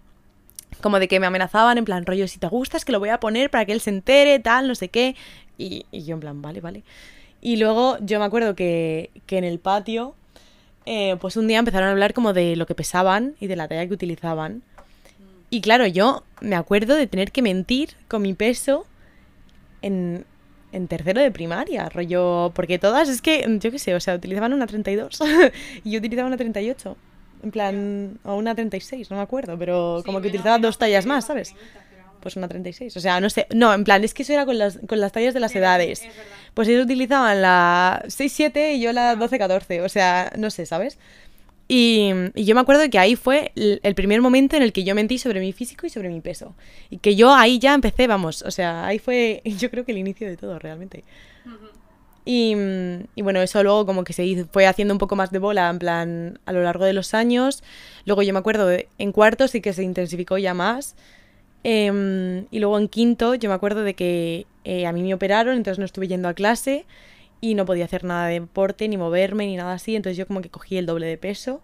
Como 0.82 1.00
de 1.00 1.08
que 1.08 1.20
me 1.20 1.26
amenazaban, 1.26 1.78
en 1.78 1.86
plan, 1.86 2.06
rollo, 2.06 2.28
si 2.28 2.40
te 2.40 2.48
gusta 2.48 2.78
es 2.78 2.86
que 2.86 2.92
lo 2.92 3.00
voy 3.00 3.10
a 3.10 3.20
poner 3.20 3.50
para 3.50 3.66
que 3.66 3.72
él 3.72 3.82
se 3.82 3.90
entere, 3.90 4.40
tal, 4.40 4.68
no 4.68 4.76
sé 4.76 4.90
qué. 4.90 5.16
Y, 5.58 5.86
y 5.92 6.04
yo, 6.04 6.16
en 6.16 6.20
plan, 6.20 6.42
vale, 6.42 6.62
vale. 6.62 6.84
Y 7.42 7.56
luego 7.58 7.98
yo 8.02 8.20
me 8.20 8.26
acuerdo 8.26 8.56
que, 8.56 9.12
que 9.26 9.38
en 9.38 9.46
el 9.46 9.60
patio, 9.60 10.16
eh, 10.92 11.18
pues 11.22 11.38
un 11.38 11.48
día 11.48 11.60
empezaron 11.60 11.88
a 11.88 11.92
hablar 11.92 12.16
como 12.16 12.34
de 12.34 12.56
lo 12.56 12.66
que 12.66 12.74
pesaban 12.74 13.36
y 13.40 13.46
de 13.46 13.56
la 13.56 13.68
talla 13.68 13.86
que 13.86 13.94
utilizaban. 13.94 14.64
Y 15.52 15.62
claro, 15.62 15.86
yo 15.86 16.24
me 16.42 16.56
acuerdo 16.56 16.96
de 16.96 17.06
tener 17.06 17.32
que 17.32 17.44
mentir 17.44 17.92
con 18.08 18.24
mi 18.24 18.34
peso 18.34 18.88
en, 19.84 20.26
en 20.72 20.88
tercero 20.88 21.22
de 21.22 21.30
primaria, 21.30 21.90
rollo, 21.90 22.52
porque 22.56 22.80
todas 22.80 23.08
es 23.08 23.22
que, 23.22 23.46
yo 23.60 23.70
qué 23.70 23.78
sé, 23.78 23.94
o 23.94 24.00
sea, 24.00 24.16
utilizaban 24.16 24.52
una 24.52 24.66
32 24.66 25.20
y 25.84 25.92
yo 25.92 26.00
utilizaba 26.00 26.28
una 26.28 26.38
38. 26.38 26.98
En 27.44 27.52
plan, 27.52 28.20
o 28.24 28.36
una 28.36 28.56
36, 28.56 29.12
no 29.12 29.18
me 29.18 29.22
acuerdo, 29.22 29.60
pero 29.60 30.02
como 30.04 30.22
que 30.22 30.30
utilizaba 30.30 30.58
dos 30.58 30.80
tallas 30.80 31.06
más, 31.06 31.28
¿sabes? 31.28 31.54
Pues 32.22 32.36
una 32.36 32.48
36. 32.50 32.96
O 32.98 33.00
sea, 33.00 33.20
no 33.22 33.30
sé. 33.30 33.48
No, 33.54 33.74
en 33.74 33.84
plan, 33.84 34.04
es 34.04 34.14
que 34.14 34.24
eso 34.24 34.34
era 34.34 34.46
con 34.46 34.58
las, 34.58 34.80
con 34.88 35.00
las 35.00 35.12
tallas 35.12 35.34
de 35.34 35.40
las 35.40 35.56
edades. 35.56 36.02
Pues 36.54 36.68
ellos 36.68 36.84
utilizaban 36.86 37.42
la 37.42 38.04
6-7 38.08 38.74
y 38.74 38.82
yo 38.82 38.92
la 38.94 39.16
12-14. 39.16 39.82
O 39.84 39.90
sea, 39.90 40.32
no 40.38 40.50
sé, 40.50 40.66
¿sabes? 40.66 40.98
Y, 41.72 42.10
y 42.36 42.46
yo 42.46 42.56
me 42.56 42.62
acuerdo 42.62 42.90
que 42.90 42.98
ahí 42.98 43.16
fue 43.16 43.52
el, 43.56 43.80
el 43.84 43.94
primer 43.96 44.22
momento 44.22 44.56
en 44.58 44.64
el 44.64 44.74
que 44.74 44.84
yo 44.84 44.96
mentí 44.96 45.20
sobre 45.20 45.40
mi 45.40 45.54
físico 45.54 45.86
y 45.86 45.90
sobre 45.92 46.10
mi 46.10 46.20
peso. 46.20 46.56
Y 46.90 46.98
que 46.98 47.16
yo 47.16 47.34
ahí 47.34 47.60
ya 47.60 47.74
empecé, 47.76 48.08
vamos. 48.08 48.42
O 48.42 48.52
sea, 48.52 48.86
ahí 48.88 49.00
fue, 49.00 49.42
yo 49.46 49.70
creo 49.70 49.86
que 49.86 49.92
el 49.92 50.00
inicio 50.00 50.28
de 50.28 50.36
todo, 50.36 50.58
realmente. 50.60 51.04
Y, 52.26 52.54
y 53.16 53.22
bueno, 53.24 53.42
eso 53.42 53.64
luego 53.64 53.86
como 53.86 54.04
que 54.04 54.14
se 54.14 54.24
hizo- 54.24 54.48
fue 54.52 54.68
haciendo 54.68 54.94
un 54.94 54.98
poco 55.00 55.16
más 55.16 55.32
de 55.32 55.40
bola, 55.40 55.70
en 55.70 55.80
plan, 55.80 56.40
a 56.46 56.52
lo 56.52 56.62
largo 56.64 56.86
de 56.86 56.94
los 56.94 57.14
años. 57.14 57.64
Luego 58.06 58.22
yo 58.22 58.34
me 58.34 58.40
acuerdo, 58.40 58.70
en 58.98 59.12
cuarto 59.12 59.48
sí 59.48 59.62
que 59.62 59.74
se 59.74 59.84
intensificó 59.84 60.38
ya 60.38 60.54
más. 60.54 60.96
Em, 61.64 62.46
y 62.52 62.60
luego 62.60 62.78
en 62.78 62.88
quinto 62.88 63.36
yo 63.36 63.50
me 63.50 63.56
acuerdo 63.56 63.84
de 63.84 63.94
que 63.94 64.48
eh, 64.64 64.86
a 64.86 64.92
mí 64.94 65.04
me 65.04 65.14
operaron, 65.14 65.58
entonces 65.58 65.80
no 65.80 65.86
estuve 65.86 66.08
yendo 66.08 66.30
a 66.30 66.34
clase 66.34 66.86
y 67.42 67.56
no 67.56 67.66
podía 67.66 67.86
hacer 67.86 68.04
nada 68.04 68.28
de 68.28 68.40
deporte, 68.42 68.88
ni 68.88 68.98
moverme, 68.98 69.46
ni 69.46 69.56
nada 69.56 69.74
así. 69.74 69.96
Entonces 69.96 70.18
yo 70.18 70.28
como 70.28 70.42
que 70.42 70.50
cogí 70.50 70.78
el 70.78 70.86
doble 70.86 71.08
de 71.08 71.18
peso. 71.18 71.62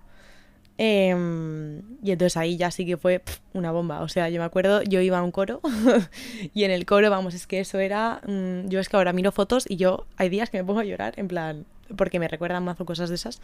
Em, 0.78 1.82
y 2.04 2.12
entonces 2.12 2.36
ahí 2.36 2.58
ya 2.58 2.70
sí 2.72 2.86
que 2.86 2.98
fue 2.98 3.22
una 3.54 3.72
bomba. 3.72 4.02
O 4.02 4.08
sea, 4.10 4.30
yo 4.30 4.40
me 4.40 4.46
acuerdo, 4.46 4.82
yo 4.84 5.02
iba 5.02 5.20
a 5.20 5.24
un 5.24 5.32
coro 5.32 5.62
y 6.54 6.64
en 6.64 6.72
el 6.72 6.86
coro, 6.86 7.10
vamos, 7.10 7.34
es 7.34 7.48
que 7.48 7.60
eso 7.60 7.80
era... 7.80 8.22
mm, 8.28 8.68
yo 8.70 8.80
es 8.80 8.90
que 8.90 8.98
ahora 8.98 9.14
miro 9.14 9.32
fotos 9.32 9.66
y 9.70 9.78
yo 9.78 10.06
hay 10.18 10.30
días 10.30 10.50
que 10.50 10.58
me 10.58 10.64
pongo 10.66 10.82
a 10.82 10.86
llorar, 10.86 11.14
en 11.18 11.28
plan, 11.28 11.66
porque 11.98 12.20
me 12.20 12.28
recuerdan 12.28 12.64
mazo 12.64 12.86
cosas 12.86 13.10
de 13.10 13.16
esas. 13.16 13.42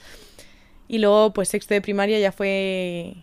Y 0.88 1.00
luego, 1.00 1.34
pues 1.34 1.50
sexto 1.50 1.74
de 1.74 1.82
primaria 1.82 2.20
ya 2.20 2.32
fue... 2.32 3.16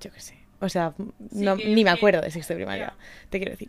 Yo 0.00 0.10
qué 0.12 0.20
sé. 0.20 0.43
O 0.64 0.68
sea, 0.68 0.92
no- 1.32 1.56
ni 1.56 1.84
me 1.84 1.90
acuerdo 1.90 2.20
de 2.20 2.30
sexto 2.30 2.52
de 2.54 2.58
primaria, 2.58 2.86
ya. 2.96 3.28
te 3.30 3.38
quiero 3.38 3.52
decir. 3.52 3.68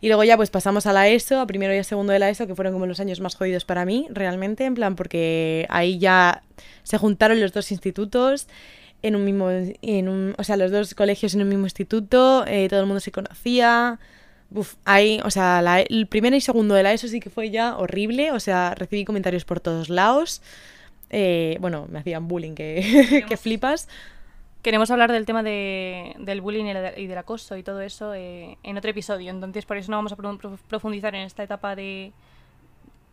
Y 0.00 0.08
luego 0.08 0.22
ya 0.24 0.36
pues 0.36 0.50
pasamos 0.50 0.86
a 0.86 0.92
la 0.92 1.08
ESO, 1.08 1.40
a 1.40 1.46
primero 1.46 1.74
y 1.74 1.78
a 1.78 1.84
segundo 1.84 2.12
de 2.12 2.18
la 2.18 2.28
ESO, 2.30 2.46
que 2.46 2.54
fueron 2.54 2.72
como 2.72 2.86
los 2.86 3.00
años 3.00 3.20
más 3.20 3.34
jodidos 3.36 3.64
para 3.64 3.84
mí, 3.84 4.06
realmente, 4.10 4.64
en 4.64 4.74
plan, 4.74 4.96
porque 4.96 5.66
ahí 5.70 5.98
ya 5.98 6.42
se 6.82 6.98
juntaron 6.98 7.40
los 7.40 7.52
dos 7.52 7.70
institutos 7.72 8.46
en 9.02 9.16
un 9.16 9.24
mismo, 9.24 9.50
en 9.50 10.08
un, 10.08 10.34
o 10.38 10.44
sea, 10.44 10.56
los 10.56 10.70
dos 10.70 10.94
colegios 10.94 11.34
en 11.34 11.42
un 11.42 11.48
mismo 11.48 11.64
instituto, 11.66 12.44
eh, 12.46 12.68
todo 12.68 12.80
el 12.80 12.86
mundo 12.86 13.00
se 13.00 13.12
conocía. 13.12 13.98
Uf, 14.50 14.74
ahí, 14.84 15.20
o 15.24 15.30
sea, 15.30 15.60
la- 15.62 15.80
el 15.80 16.06
primero 16.06 16.36
y 16.36 16.40
segundo 16.40 16.74
de 16.74 16.82
la 16.82 16.92
ESO 16.92 17.08
sí 17.08 17.18
que 17.20 17.28
fue 17.30 17.50
ya 17.50 17.76
horrible, 17.76 18.30
o 18.32 18.40
sea, 18.40 18.74
recibí 18.76 19.04
comentarios 19.04 19.44
por 19.44 19.60
todos 19.60 19.88
lados. 19.88 20.42
Eh, 21.10 21.56
bueno, 21.60 21.86
me 21.90 21.98
hacían 22.00 22.28
bullying 22.28 22.54
que, 22.54 23.24
que 23.28 23.36
flipas. 23.36 23.88
Queremos 24.64 24.90
hablar 24.90 25.12
del 25.12 25.26
tema 25.26 25.42
de, 25.44 26.16
del 26.18 26.40
bullying 26.40 26.64
y, 26.96 27.06
del 27.06 27.18
acoso 27.18 27.56
y 27.56 27.62
todo 27.62 27.80
eso 27.82 28.14
eh, 28.14 28.56
en 28.62 28.76
otro 28.78 28.90
episodio. 28.90 29.30
Entonces, 29.30 29.66
por 29.66 29.76
eso 29.76 29.90
no 29.92 29.98
vamos 29.98 30.12
a 30.12 30.16
pro- 30.16 30.38
pro- 30.38 30.58
profundizar 30.68 31.14
en 31.14 31.20
esta 31.22 31.42
etapa 31.42 31.76
de, 31.76 32.12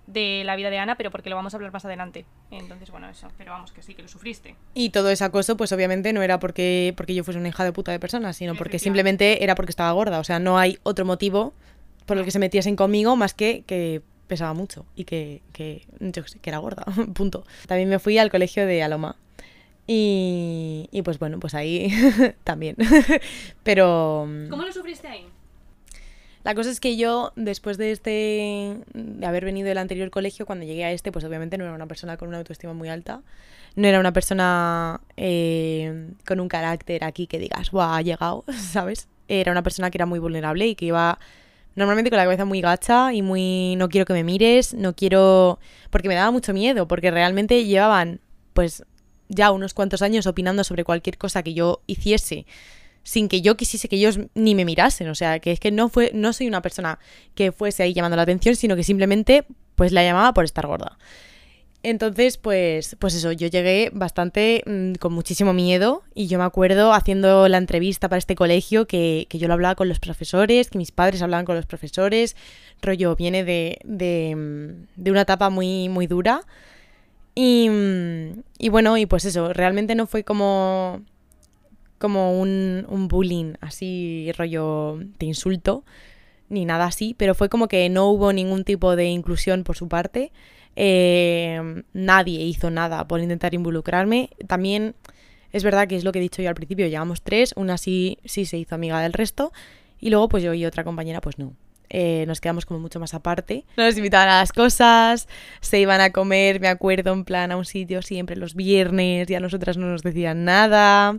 de 0.07 0.43
la 0.45 0.55
vida 0.55 0.69
de 0.69 0.77
Ana, 0.79 0.95
pero 0.95 1.11
porque 1.11 1.29
lo 1.29 1.35
vamos 1.35 1.53
a 1.53 1.57
hablar 1.57 1.73
más 1.73 1.83
adelante. 1.85 2.25
Entonces, 2.51 2.89
bueno, 2.89 3.09
eso. 3.09 3.27
Pero 3.37 3.51
vamos, 3.51 3.73
que 3.73 3.81
sí, 3.81 3.93
que 3.93 4.01
lo 4.01 4.07
sufriste. 4.07 4.55
Y 4.73 4.91
todo 4.91 5.09
ese 5.09 5.25
acoso, 5.25 5.57
pues 5.57 5.71
obviamente 5.73 6.13
no 6.13 6.21
era 6.21 6.39
porque, 6.39 6.93
porque 6.95 7.13
yo 7.13 7.23
fuese 7.25 7.37
una 7.39 7.49
hija 7.49 7.65
de 7.65 7.73
puta 7.73 7.91
de 7.91 7.99
persona, 7.99 8.31
sino 8.33 8.55
porque 8.55 8.79
simplemente 8.79 9.43
era 9.43 9.53
porque 9.55 9.71
estaba 9.71 9.91
gorda. 9.91 10.19
O 10.19 10.23
sea, 10.23 10.39
no 10.39 10.57
hay 10.57 10.79
otro 10.83 11.03
motivo 11.05 11.53
por 12.05 12.17
el 12.17 12.23
que 12.23 12.31
se 12.31 12.39
metiesen 12.39 12.77
conmigo 12.77 13.15
más 13.17 13.33
que 13.33 13.63
que 13.67 14.01
pesaba 14.27 14.53
mucho 14.53 14.85
y 14.95 15.03
que, 15.03 15.41
que, 15.51 15.85
yo 15.99 16.23
sé, 16.25 16.39
que 16.39 16.49
era 16.49 16.59
gorda. 16.59 16.85
Punto. 17.13 17.43
También 17.67 17.89
me 17.89 17.99
fui 17.99 18.17
al 18.17 18.31
colegio 18.31 18.65
de 18.65 18.81
Aloma. 18.83 19.17
Y, 19.93 20.87
y 20.89 21.01
pues 21.01 21.19
bueno, 21.19 21.37
pues 21.41 21.53
ahí 21.53 21.91
también. 22.45 22.77
Pero 23.63 24.25
¿Cómo 24.49 24.63
lo 24.63 24.71
sufriste 24.71 25.09
ahí? 25.09 25.25
La 26.45 26.55
cosa 26.55 26.69
es 26.69 26.79
que 26.79 26.95
yo, 26.95 27.33
después 27.35 27.77
de 27.77 27.91
este, 27.91 28.77
de 28.93 29.25
haber 29.25 29.43
venido 29.43 29.67
del 29.67 29.77
anterior 29.77 30.09
colegio, 30.09 30.45
cuando 30.45 30.65
llegué 30.65 30.85
a 30.85 30.93
este, 30.93 31.11
pues 31.11 31.25
obviamente 31.25 31.57
no 31.57 31.65
era 31.65 31.73
una 31.73 31.87
persona 31.87 32.15
con 32.15 32.29
una 32.29 32.37
autoestima 32.37 32.71
muy 32.71 32.87
alta. 32.87 33.21
No 33.75 33.85
era 33.85 33.99
una 33.99 34.13
persona 34.13 35.01
eh, 35.17 36.11
con 36.25 36.39
un 36.39 36.47
carácter 36.47 37.03
aquí 37.03 37.27
que 37.27 37.37
digas, 37.37 37.69
¡guau! 37.69 37.93
Ha 37.93 38.01
llegado, 38.01 38.45
¿sabes? 38.57 39.09
Era 39.27 39.51
una 39.51 39.61
persona 39.61 39.91
que 39.91 39.97
era 39.97 40.05
muy 40.05 40.19
vulnerable 40.19 40.67
y 40.67 40.75
que 40.75 40.85
iba 40.85 41.19
normalmente 41.75 42.09
con 42.09 42.17
la 42.17 42.23
cabeza 42.23 42.45
muy 42.45 42.61
gacha 42.61 43.11
y 43.11 43.21
muy 43.21 43.75
no 43.75 43.89
quiero 43.89 44.05
que 44.05 44.13
me 44.13 44.23
mires, 44.23 44.73
no 44.73 44.95
quiero 44.95 45.59
porque 45.89 46.07
me 46.07 46.15
daba 46.15 46.31
mucho 46.31 46.53
miedo, 46.53 46.87
porque 46.87 47.11
realmente 47.11 47.65
llevaban 47.65 48.21
pues 48.53 48.83
ya 49.31 49.51
unos 49.51 49.73
cuantos 49.73 50.01
años 50.01 50.27
opinando 50.27 50.63
sobre 50.63 50.83
cualquier 50.83 51.17
cosa 51.17 51.41
que 51.41 51.53
yo 51.53 51.81
hiciese 51.87 52.45
sin 53.03 53.29
que 53.29 53.41
yo 53.41 53.57
quisiese 53.57 53.89
que 53.89 53.95
ellos 53.95 54.19
ni 54.35 54.53
me 54.53 54.63
mirasen, 54.63 55.09
o 55.09 55.15
sea, 55.15 55.39
que 55.39 55.51
es 55.51 55.59
que 55.59 55.71
no 55.71 55.89
fue 55.89 56.11
no 56.13 56.33
soy 56.33 56.47
una 56.47 56.61
persona 56.61 56.99
que 57.33 57.51
fuese 57.51 57.83
ahí 57.83 57.93
llamando 57.93 58.15
la 58.15 58.23
atención, 58.23 58.55
sino 58.55 58.75
que 58.75 58.83
simplemente 58.83 59.45
pues 59.75 59.91
la 59.91 60.03
llamaba 60.03 60.33
por 60.33 60.45
estar 60.45 60.67
gorda. 60.67 60.97
Entonces, 61.83 62.37
pues, 62.37 62.95
pues 62.99 63.15
eso, 63.15 63.31
yo 63.31 63.47
llegué 63.47 63.89
bastante 63.91 64.63
mm, 64.67 64.93
con 64.99 65.13
muchísimo 65.13 65.51
miedo 65.51 66.03
y 66.13 66.27
yo 66.27 66.37
me 66.37 66.43
acuerdo 66.43 66.93
haciendo 66.93 67.47
la 67.47 67.57
entrevista 67.57 68.07
para 68.07 68.19
este 68.19 68.35
colegio 68.35 68.85
que, 68.85 69.25
que, 69.29 69.39
yo 69.39 69.47
lo 69.47 69.55
hablaba 69.55 69.73
con 69.73 69.89
los 69.89 69.99
profesores, 69.99 70.69
que 70.69 70.77
mis 70.77 70.91
padres 70.91 71.23
hablaban 71.23 71.45
con 71.45 71.55
los 71.55 71.65
profesores, 71.65 72.35
rollo, 72.83 73.15
viene 73.15 73.43
de, 73.43 73.79
de, 73.83 74.35
mm, 74.35 75.01
de 75.01 75.11
una 75.11 75.21
etapa 75.21 75.49
muy, 75.49 75.89
muy 75.89 76.05
dura. 76.05 76.41
Y, 77.33 77.69
y, 78.57 78.69
bueno, 78.69 78.97
y 78.97 79.05
pues 79.05 79.25
eso, 79.25 79.53
realmente 79.53 79.95
no 79.95 80.05
fue 80.05 80.23
como, 80.23 81.01
como 81.97 82.39
un, 82.39 82.85
un 82.89 83.07
bullying 83.07 83.53
así, 83.61 84.31
rollo, 84.37 84.99
de 85.19 85.25
insulto, 85.25 85.83
ni 86.49 86.65
nada 86.65 86.85
así, 86.85 87.15
pero 87.17 87.33
fue 87.35 87.47
como 87.47 87.67
que 87.67 87.87
no 87.89 88.07
hubo 88.07 88.33
ningún 88.33 88.63
tipo 88.65 88.95
de 88.95 89.05
inclusión 89.05 89.63
por 89.63 89.77
su 89.77 89.87
parte. 89.87 90.31
Eh, 90.75 91.83
nadie 91.93 92.43
hizo 92.43 92.69
nada 92.69 93.07
por 93.07 93.21
intentar 93.21 93.53
involucrarme. 93.53 94.29
También 94.47 94.95
es 95.51 95.63
verdad 95.63 95.87
que 95.87 95.95
es 95.95 96.03
lo 96.03 96.11
que 96.11 96.19
he 96.19 96.21
dicho 96.21 96.41
yo 96.41 96.49
al 96.49 96.55
principio, 96.55 96.87
llegamos 96.87 97.21
tres, 97.21 97.53
una 97.55 97.77
sí, 97.77 98.19
sí 98.25 98.45
se 98.45 98.57
hizo 98.57 98.75
amiga 98.75 99.01
del 99.01 99.13
resto 99.13 99.51
y 99.99 100.09
luego 100.09 100.29
pues 100.29 100.43
yo 100.43 100.53
y 100.53 100.65
otra 100.65 100.83
compañera 100.83 101.21
pues 101.21 101.37
no. 101.37 101.53
Eh, 101.93 102.23
nos 102.25 102.39
quedamos 102.39 102.65
como 102.65 102.79
mucho 102.79 103.01
más 103.01 103.13
aparte. 103.13 103.65
No 103.75 103.83
nos 103.83 103.97
invitaban 103.97 104.29
a 104.29 104.39
las 104.39 104.53
cosas, 104.53 105.27
se 105.59 105.77
iban 105.77 105.99
a 105.99 106.11
comer, 106.11 106.61
me 106.61 106.69
acuerdo, 106.69 107.11
en 107.11 107.25
plan 107.25 107.51
a 107.51 107.57
un 107.57 107.65
sitio 107.65 108.01
siempre 108.01 108.37
los 108.37 108.55
viernes 108.55 109.29
y 109.29 109.35
a 109.35 109.41
nosotras 109.41 109.75
no 109.75 109.87
nos 109.87 110.01
decían 110.01 110.45
nada. 110.45 111.17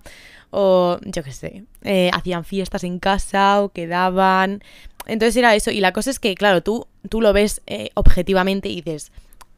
O 0.51 0.99
yo 1.05 1.23
qué 1.23 1.33
sé, 1.33 1.65
eh, 1.83 2.11
hacían 2.15 2.45
fiestas 2.45 2.85
en 2.85 2.99
casa 2.99 3.61
o 3.61 3.69
quedaban. 3.69 4.63
Entonces 5.07 5.37
era 5.37 5.55
eso. 5.55 5.71
Y 5.71 5.81
la 5.81 5.93
cosa 5.93 6.11
es 6.11 6.19
que, 6.19 6.35
claro, 6.35 6.63
tú, 6.63 6.87
tú 7.11 7.21
lo 7.21 7.35
ves 7.35 7.61
eh, 7.67 7.91
objetivamente 7.95 8.71
y 8.71 8.81
dices, 8.81 9.13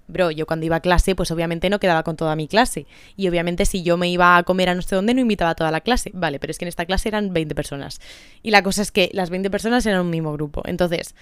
bro, 0.06 0.30
yo 0.30 0.46
cuando 0.46 0.66
iba 0.66 0.76
a 0.76 0.80
clase, 0.80 1.14
pues 1.14 1.30
obviamente 1.30 1.70
no 1.70 1.80
quedaba 1.80 2.02
con 2.02 2.16
toda 2.16 2.36
mi 2.36 2.48
clase. 2.48 2.86
Y 3.16 3.28
obviamente 3.28 3.66
si 3.66 3.82
yo 3.82 3.96
me 3.96 4.08
iba 4.08 4.36
a 4.36 4.42
comer 4.42 4.68
a 4.68 4.74
no 4.74 4.82
sé 4.82 4.94
dónde, 4.94 5.14
no 5.14 5.20
invitaba 5.20 5.50
a 5.50 5.54
toda 5.54 5.70
la 5.70 5.80
clase. 5.80 6.10
Vale, 6.14 6.38
pero 6.38 6.50
es 6.50 6.58
que 6.58 6.64
en 6.64 6.68
esta 6.68 6.86
clase 6.86 7.08
eran 7.08 7.32
20 7.32 7.54
personas. 7.54 8.00
Y 8.42 8.50
la 8.50 8.62
cosa 8.62 8.82
es 8.82 8.92
que 8.92 9.10
las 9.12 9.30
20 9.30 9.50
personas 9.50 9.84
eran 9.86 10.00
un 10.00 10.10
mismo 10.10 10.32
grupo. 10.32 10.62
Entonces, 10.66 11.14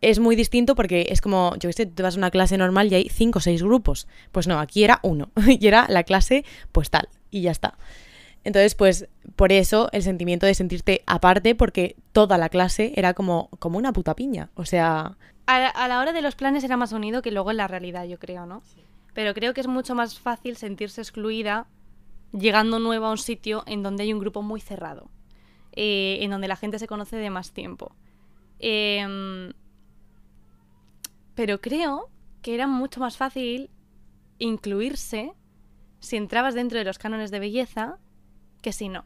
es 0.00 0.18
muy 0.18 0.36
distinto 0.36 0.74
porque 0.74 1.06
es 1.10 1.20
como, 1.20 1.54
yo 1.54 1.68
qué 1.68 1.72
sé, 1.72 1.86
tú 1.86 2.02
vas 2.02 2.14
a 2.14 2.18
una 2.18 2.30
clase 2.30 2.58
normal 2.58 2.92
y 2.92 2.94
hay 2.94 3.08
5 3.08 3.38
o 3.38 3.42
6 3.42 3.62
grupos. 3.62 4.06
Pues 4.32 4.46
no, 4.46 4.60
aquí 4.60 4.84
era 4.84 5.00
uno. 5.02 5.30
y 5.46 5.66
era 5.66 5.86
la 5.88 6.04
clase, 6.04 6.44
pues 6.72 6.90
tal. 6.90 7.08
Y 7.30 7.42
ya 7.42 7.50
está. 7.50 7.76
Entonces, 8.44 8.74
pues 8.74 9.08
por 9.36 9.52
eso 9.52 9.88
el 9.92 10.02
sentimiento 10.02 10.44
de 10.46 10.54
sentirte 10.54 11.02
aparte, 11.06 11.54
porque 11.54 11.96
toda 12.12 12.36
la 12.36 12.50
clase 12.50 12.92
era 12.96 13.14
como, 13.14 13.48
como 13.58 13.78
una 13.78 13.92
puta 13.92 14.14
piña. 14.14 14.50
O 14.54 14.66
sea, 14.66 15.16
a, 15.46 15.88
la 15.88 16.00
hora 16.00 16.12
de 16.12 16.22
los 16.22 16.36
planes 16.36 16.64
era 16.64 16.76
más 16.76 16.92
unido 16.92 17.22
que 17.22 17.30
luego 17.30 17.50
en 17.50 17.58
la 17.58 17.68
realidad, 17.68 18.04
yo 18.04 18.18
creo, 18.18 18.46
¿no? 18.46 18.62
Pero 19.12 19.34
creo 19.34 19.54
que 19.54 19.60
es 19.60 19.66
mucho 19.66 19.94
más 19.94 20.18
fácil 20.18 20.56
sentirse 20.56 21.00
excluida 21.00 21.66
llegando 22.32 22.78
nuevo 22.78 23.06
a 23.06 23.10
un 23.10 23.18
sitio 23.18 23.62
en 23.66 23.82
donde 23.82 24.04
hay 24.04 24.12
un 24.12 24.18
grupo 24.18 24.42
muy 24.42 24.60
cerrado, 24.60 25.10
eh, 25.72 26.18
en 26.20 26.30
donde 26.30 26.48
la 26.48 26.56
gente 26.56 26.78
se 26.78 26.86
conoce 26.86 27.16
de 27.16 27.30
más 27.30 27.52
tiempo. 27.52 27.94
Em, 28.58 29.52
pero 31.34 31.60
creo 31.60 32.08
que 32.42 32.54
era 32.54 32.66
mucho 32.66 33.00
más 33.00 33.16
fácil 33.16 33.70
incluirse 34.38 35.32
si 36.00 36.16
entrabas 36.16 36.54
dentro 36.54 36.78
de 36.78 36.84
los 36.84 36.98
cánones 36.98 37.30
de 37.30 37.38
belleza 37.38 37.98
que 38.62 38.72
si 38.72 38.88
no. 38.88 39.04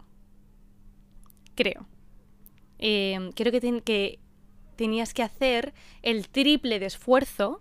Creo. 1.55 1.87
Em, 2.79 3.33
creo 3.33 3.53
que, 3.53 3.83
que 3.83 4.21
tenías 4.79 5.13
que 5.13 5.25
hacer 5.25 5.75
el 6.03 6.29
triple 6.29 6.79
de 6.79 6.87
esfuerzo 6.87 7.61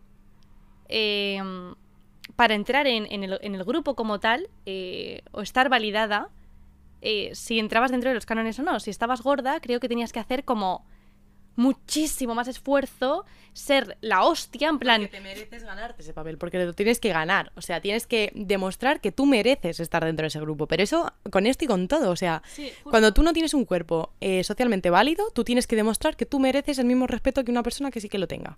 em, 0.88 1.74
para 2.36 2.54
entrar 2.54 2.86
en, 2.86 3.24
el, 3.24 3.64
grupo 3.66 3.96
como 3.96 4.20
tal 4.20 4.50
eh, 4.68 5.24
o 5.32 5.42
estar 5.42 5.68
validada 5.68 6.30
eh, 7.02 7.32
si 7.34 7.58
entrabas 7.58 7.90
dentro 7.90 8.12
de 8.12 8.14
los 8.14 8.28
cánones 8.28 8.60
o 8.60 8.64
no. 8.64 8.80
Si 8.80 8.92
estabas 8.92 9.24
gorda, 9.24 9.60
creo 9.62 9.80
que 9.80 9.90
tenías 9.90 10.14
que 10.14 10.20
hacer 10.20 10.44
como 10.44 10.86
muchísimo 11.58 12.36
más 12.36 12.48
esfuerzo, 12.48 13.26
ser 13.52 13.98
la 14.00 14.24
hostia, 14.24 14.70
en 14.70 14.80
plan... 14.80 15.02
Porque 15.02 15.18
te 15.18 15.24
mereces 15.24 15.64
ganarte 15.64 16.04
ese 16.04 16.14
papel, 16.14 16.38
porque 16.38 16.64
lo 16.64 16.74
tienes 16.74 17.00
que 17.00 17.10
ganar, 17.10 17.52
o 17.56 17.62
sea, 17.62 17.82
tienes 17.82 18.08
que 18.08 18.32
demostrar 18.36 19.02
que 19.02 19.12
tú 19.12 19.26
mereces 19.26 19.80
estar 19.80 20.06
dentro 20.06 20.24
de 20.24 20.28
ese 20.28 20.40
grupo, 20.40 20.68
pero 20.68 20.84
eso 20.84 21.12
con 21.32 21.48
esto 21.48 21.66
y 21.66 21.68
con 21.68 21.88
todo, 21.88 22.12
o 22.12 22.16
sea, 22.16 22.44
cuando 22.84 23.14
tú 23.14 23.24
no 23.24 23.34
tienes 23.34 23.54
un 23.56 23.66
cuerpo 23.66 24.14
eh, 24.22 24.44
socialmente 24.44 24.90
válido, 24.92 25.32
tú 25.32 25.44
tienes 25.44 25.66
que 25.68 25.76
demostrar 25.76 26.16
que 26.16 26.28
tú 26.28 26.40
mereces 26.40 26.78
el 26.78 26.86
mismo 26.86 27.08
respeto 27.08 27.44
que 27.44 27.52
una 27.52 27.64
persona 27.64 27.92
que 27.92 28.00
sí 28.00 28.08
que 28.08 28.20
lo 28.20 28.28
tenga. 28.28 28.58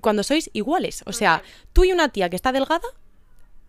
Cuando 0.00 0.22
sois 0.22 0.48
iguales, 0.52 1.02
o 1.06 1.12
sea, 1.12 1.42
tú 1.72 1.84
y 1.84 1.92
una 1.92 2.08
tía 2.08 2.30
que 2.30 2.36
está 2.36 2.52
delgada, 2.52 2.86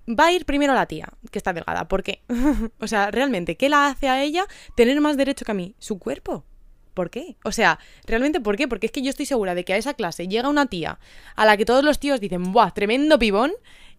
va 0.07 0.27
a 0.27 0.31
ir 0.31 0.45
primero 0.45 0.73
a 0.73 0.75
la 0.75 0.85
tía 0.85 1.09
que 1.31 1.39
está 1.39 1.53
delgada. 1.53 1.87
¿Por 1.87 2.03
qué? 2.03 2.21
o 2.79 2.87
sea, 2.87 3.09
realmente, 3.09 3.57
¿qué 3.57 3.67
la 3.69 3.87
hace 3.87 4.09
a 4.09 4.21
ella 4.21 4.45
tener 4.75 5.01
más 5.01 5.17
derecho 5.17 5.43
que 5.43 5.51
a 5.51 5.55
mí? 5.55 5.75
Su 5.79 5.97
cuerpo. 5.97 6.45
¿Por 6.93 7.09
qué? 7.09 7.37
O 7.43 7.51
sea, 7.51 7.79
¿realmente 8.05 8.39
por 8.39 8.55
qué? 8.55 8.67
Porque 8.67 8.85
es 8.85 8.91
que 8.91 9.01
yo 9.01 9.09
estoy 9.09 9.25
segura 9.25 9.55
de 9.55 9.65
que 9.65 9.73
a 9.73 9.77
esa 9.77 9.93
clase 9.93 10.27
llega 10.27 10.49
una 10.49 10.67
tía 10.67 10.99
a 11.35 11.45
la 11.45 11.57
que 11.57 11.65
todos 11.65 11.83
los 11.83 11.99
tíos 11.99 12.19
dicen, 12.19 12.51
¡buah, 12.51 12.71
tremendo 12.71 13.17
pibón! 13.17 13.51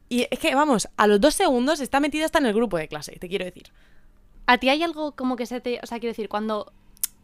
Y 0.09 0.27
es 0.31 0.39
que, 0.39 0.55
vamos, 0.55 0.89
a 0.97 1.07
los 1.07 1.21
dos 1.21 1.35
segundos 1.35 1.81
está 1.81 1.99
metida 1.99 2.27
hasta 2.27 2.39
en 2.39 2.47
el 2.47 2.55
grupo 2.55 2.77
de 2.77 2.89
clase, 2.89 3.17
te 3.19 3.29
quiero 3.29 3.45
decir. 3.45 3.73
¿A 4.47 4.59
ti 4.59 4.69
hay 4.69 4.83
algo 4.83 5.13
como 5.13 5.37
que 5.37 5.47
se 5.47 5.61
te... 5.61 5.81
O 5.83 5.87
sea, 5.87 5.99
quiero 5.99 6.13
decir, 6.13 6.29
cuando, 6.29 6.73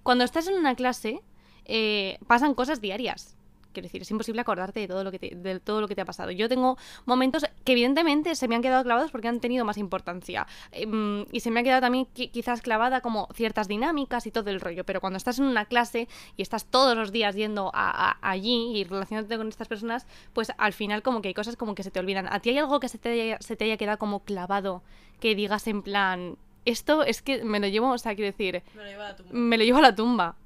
cuando 0.03 0.25
estás 0.25 0.49
en 0.49 0.55
una 0.55 0.75
clase, 0.75 1.21
eh, 1.67 2.19
pasan 2.27 2.55
cosas 2.55 2.81
diarias. 2.81 3.37
Quiero 3.73 3.87
decir, 3.87 4.03
es 4.03 4.11
imposible 4.11 4.41
acordarte 4.41 4.81
de 4.81 4.89
todo 4.89 5.05
lo 5.05 5.11
que 5.11 5.19
te, 5.19 5.35
de 5.35 5.61
todo 5.61 5.81
lo 5.81 5.89
que 5.89 5.95
te 5.95 6.01
ha 6.01 6.05
pasado. 6.05 6.31
Yo 6.31 6.49
tengo 6.49 6.77
momentos 7.05 7.45
que 7.65 7.73
evidentemente 7.73 8.35
se 8.35 8.49
me 8.49 8.57
han 8.57 8.63
quedado 8.63 8.83
clavados 8.83 9.11
porque 9.11 9.29
han 9.29 9.41
tenido 9.41 9.65
más 9.65 9.79
importancia. 9.79 10.47
Em, 10.73 11.25
y 11.33 11.41
se 11.41 11.51
me 11.51 11.61
ha 11.61 11.63
quedado 11.63 11.81
también 11.81 12.07
quizás 12.07 12.63
clavada 12.63 13.01
como 13.01 13.29
ciertas 13.35 13.69
dinámicas 13.69 14.27
y 14.27 14.31
todo 14.31 14.51
el 14.51 14.61
rollo. 14.61 14.85
Pero 14.85 15.01
cuando 15.01 15.17
estás 15.17 15.39
en 15.39 15.45
una 15.45 15.65
clase 15.67 16.09
y 16.37 16.43
estás 16.43 16.67
todos 16.67 16.97
los 16.97 17.13
días 17.13 17.35
yendo 17.35 17.71
a, 17.75 18.17
allí 18.21 18.77
y 18.77 18.85
relacionándote 18.85 19.37
con 19.37 19.49
estas 19.49 19.69
personas, 19.69 20.07
pues 20.33 20.53
al 20.59 20.73
final 20.73 21.03
como 21.03 21.23
que 21.23 21.29
hay 21.29 21.35
cosas 21.35 21.57
como 21.57 21.75
que 21.75 21.83
se 21.83 21.91
te 21.91 22.01
olvidan. 22.01 22.27
¿A 22.33 22.41
ti 22.41 22.51
hay 22.51 22.59
algo 22.59 22.81
que 22.81 22.89
se 22.89 22.99
te 22.99 23.11
haya, 23.11 23.39
se 23.41 23.57
te 23.57 23.65
haya 23.65 23.77
quedado 23.77 23.99
como 23.99 24.21
clavado 24.21 24.83
que 25.21 25.35
digas 25.35 25.67
en 25.67 25.83
plan... 25.83 26.37
Esto 26.67 27.05
es 27.05 27.23
que 27.23 27.43
me 27.43 27.59
lo 27.59 27.69
llevo, 27.69 27.91
o 27.91 27.99
sea, 27.99 28.15
quiero 28.15 28.31
decir... 28.31 28.63
Me 28.75 28.83
lo 28.83 28.89
llevo 28.91 29.03
a 29.03 29.09
la 29.09 29.17
tumba. 29.17 29.33
Me 29.33 29.59
lo 29.59 29.65
llevo 29.65 29.79
a 29.79 29.83
la 29.83 29.95
tumba. 29.95 30.37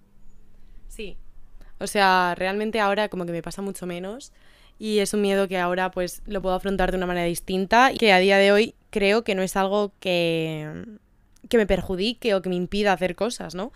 Sí, 0.87 1.17
o 1.79 1.87
sea, 1.87 2.35
realmente 2.37 2.81
ahora 2.81 3.09
como 3.09 3.27
que 3.27 3.33
me 3.33 3.43
pasa 3.43 3.63
mucho 3.63 3.87
menos 3.87 4.33
y 4.79 4.99
es 4.99 5.15
un 5.15 5.23
miedo 5.23 5.49
que 5.49 5.59
ahora 5.59 5.91
pues 5.91 6.23
lo 6.27 6.43
puedo 6.43 6.55
afrontar 6.55 6.91
de 6.91 6.97
una 6.97 7.07
manera 7.07 7.27
distinta 7.27 7.93
y 7.93 7.97
que 7.97 8.13
a 8.13 8.19
día 8.19 8.39
de 8.39 8.53
hoy 8.53 8.75
creo 8.91 9.25
que 9.25 9.35
no 9.35 9.43
es 9.43 9.57
algo 9.57 9.93
que, 10.01 10.85
que 11.49 11.57
me 11.57 11.67
perjudique 11.67 12.35
o 12.35 12.43
que 12.43 12.49
me 12.49 12.57
impida 12.57 12.93
hacer 12.93 13.15
cosas, 13.15 13.55
¿no? 13.55 13.73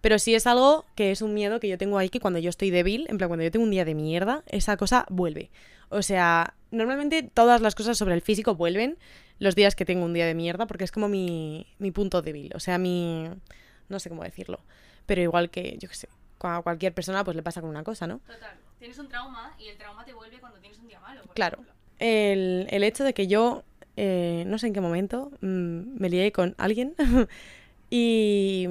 Pero 0.00 0.18
sí 0.18 0.34
es 0.34 0.46
algo 0.46 0.86
que 0.94 1.10
es 1.10 1.22
un 1.22 1.34
miedo 1.34 1.60
que 1.60 1.68
yo 1.68 1.76
tengo 1.76 1.98
ahí 1.98 2.08
que 2.08 2.20
cuando 2.20 2.38
yo 2.38 2.48
estoy 2.48 2.70
débil, 2.70 3.06
en 3.08 3.18
plan 3.18 3.28
cuando 3.28 3.44
yo 3.44 3.50
tengo 3.50 3.64
un 3.64 3.70
día 3.70 3.84
de 3.84 3.94
mierda, 3.94 4.42
esa 4.46 4.76
cosa 4.76 5.04
vuelve. 5.10 5.50
O 5.90 6.02
sea, 6.02 6.54
normalmente 6.70 7.22
todas 7.22 7.60
las 7.60 7.74
cosas 7.74 7.98
sobre 7.98 8.14
el 8.14 8.22
físico 8.22 8.54
vuelven 8.54 8.96
los 9.38 9.54
días 9.56 9.74
que 9.74 9.84
tengo 9.84 10.04
un 10.04 10.14
día 10.14 10.26
de 10.26 10.34
mierda 10.34 10.66
porque 10.66 10.84
es 10.84 10.92
como 10.92 11.08
mi, 11.08 11.66
mi 11.78 11.90
punto 11.90 12.22
débil, 12.22 12.52
o 12.54 12.60
sea, 12.60 12.78
mi... 12.78 13.28
no 13.88 13.98
sé 13.98 14.08
cómo 14.08 14.22
decirlo, 14.22 14.60
pero 15.06 15.20
igual 15.22 15.50
que, 15.50 15.76
yo 15.78 15.88
qué 15.88 15.94
sé, 15.94 16.08
a 16.48 16.62
cualquier 16.62 16.94
persona 16.94 17.24
pues 17.24 17.36
le 17.36 17.42
pasa 17.42 17.60
con 17.60 17.70
una 17.70 17.84
cosa, 17.84 18.06
¿no? 18.06 18.18
Total. 18.20 18.56
Tienes 18.78 18.98
un 18.98 19.08
trauma 19.08 19.54
y 19.58 19.68
el 19.68 19.76
trauma 19.76 20.04
te 20.04 20.12
vuelve 20.12 20.38
cuando 20.38 20.58
tienes 20.58 20.78
un 20.78 20.88
día 20.88 21.00
malo. 21.00 21.22
Claro. 21.34 21.58
El, 21.98 22.66
el, 22.70 22.82
hecho 22.82 23.04
de 23.04 23.12
que 23.12 23.26
yo, 23.26 23.62
eh, 23.96 24.44
no 24.46 24.58
sé 24.58 24.68
en 24.68 24.72
qué 24.72 24.80
momento, 24.80 25.30
mm, 25.42 26.00
me 26.00 26.08
lié 26.08 26.32
con 26.32 26.54
alguien 26.56 26.94
y, 27.90 28.66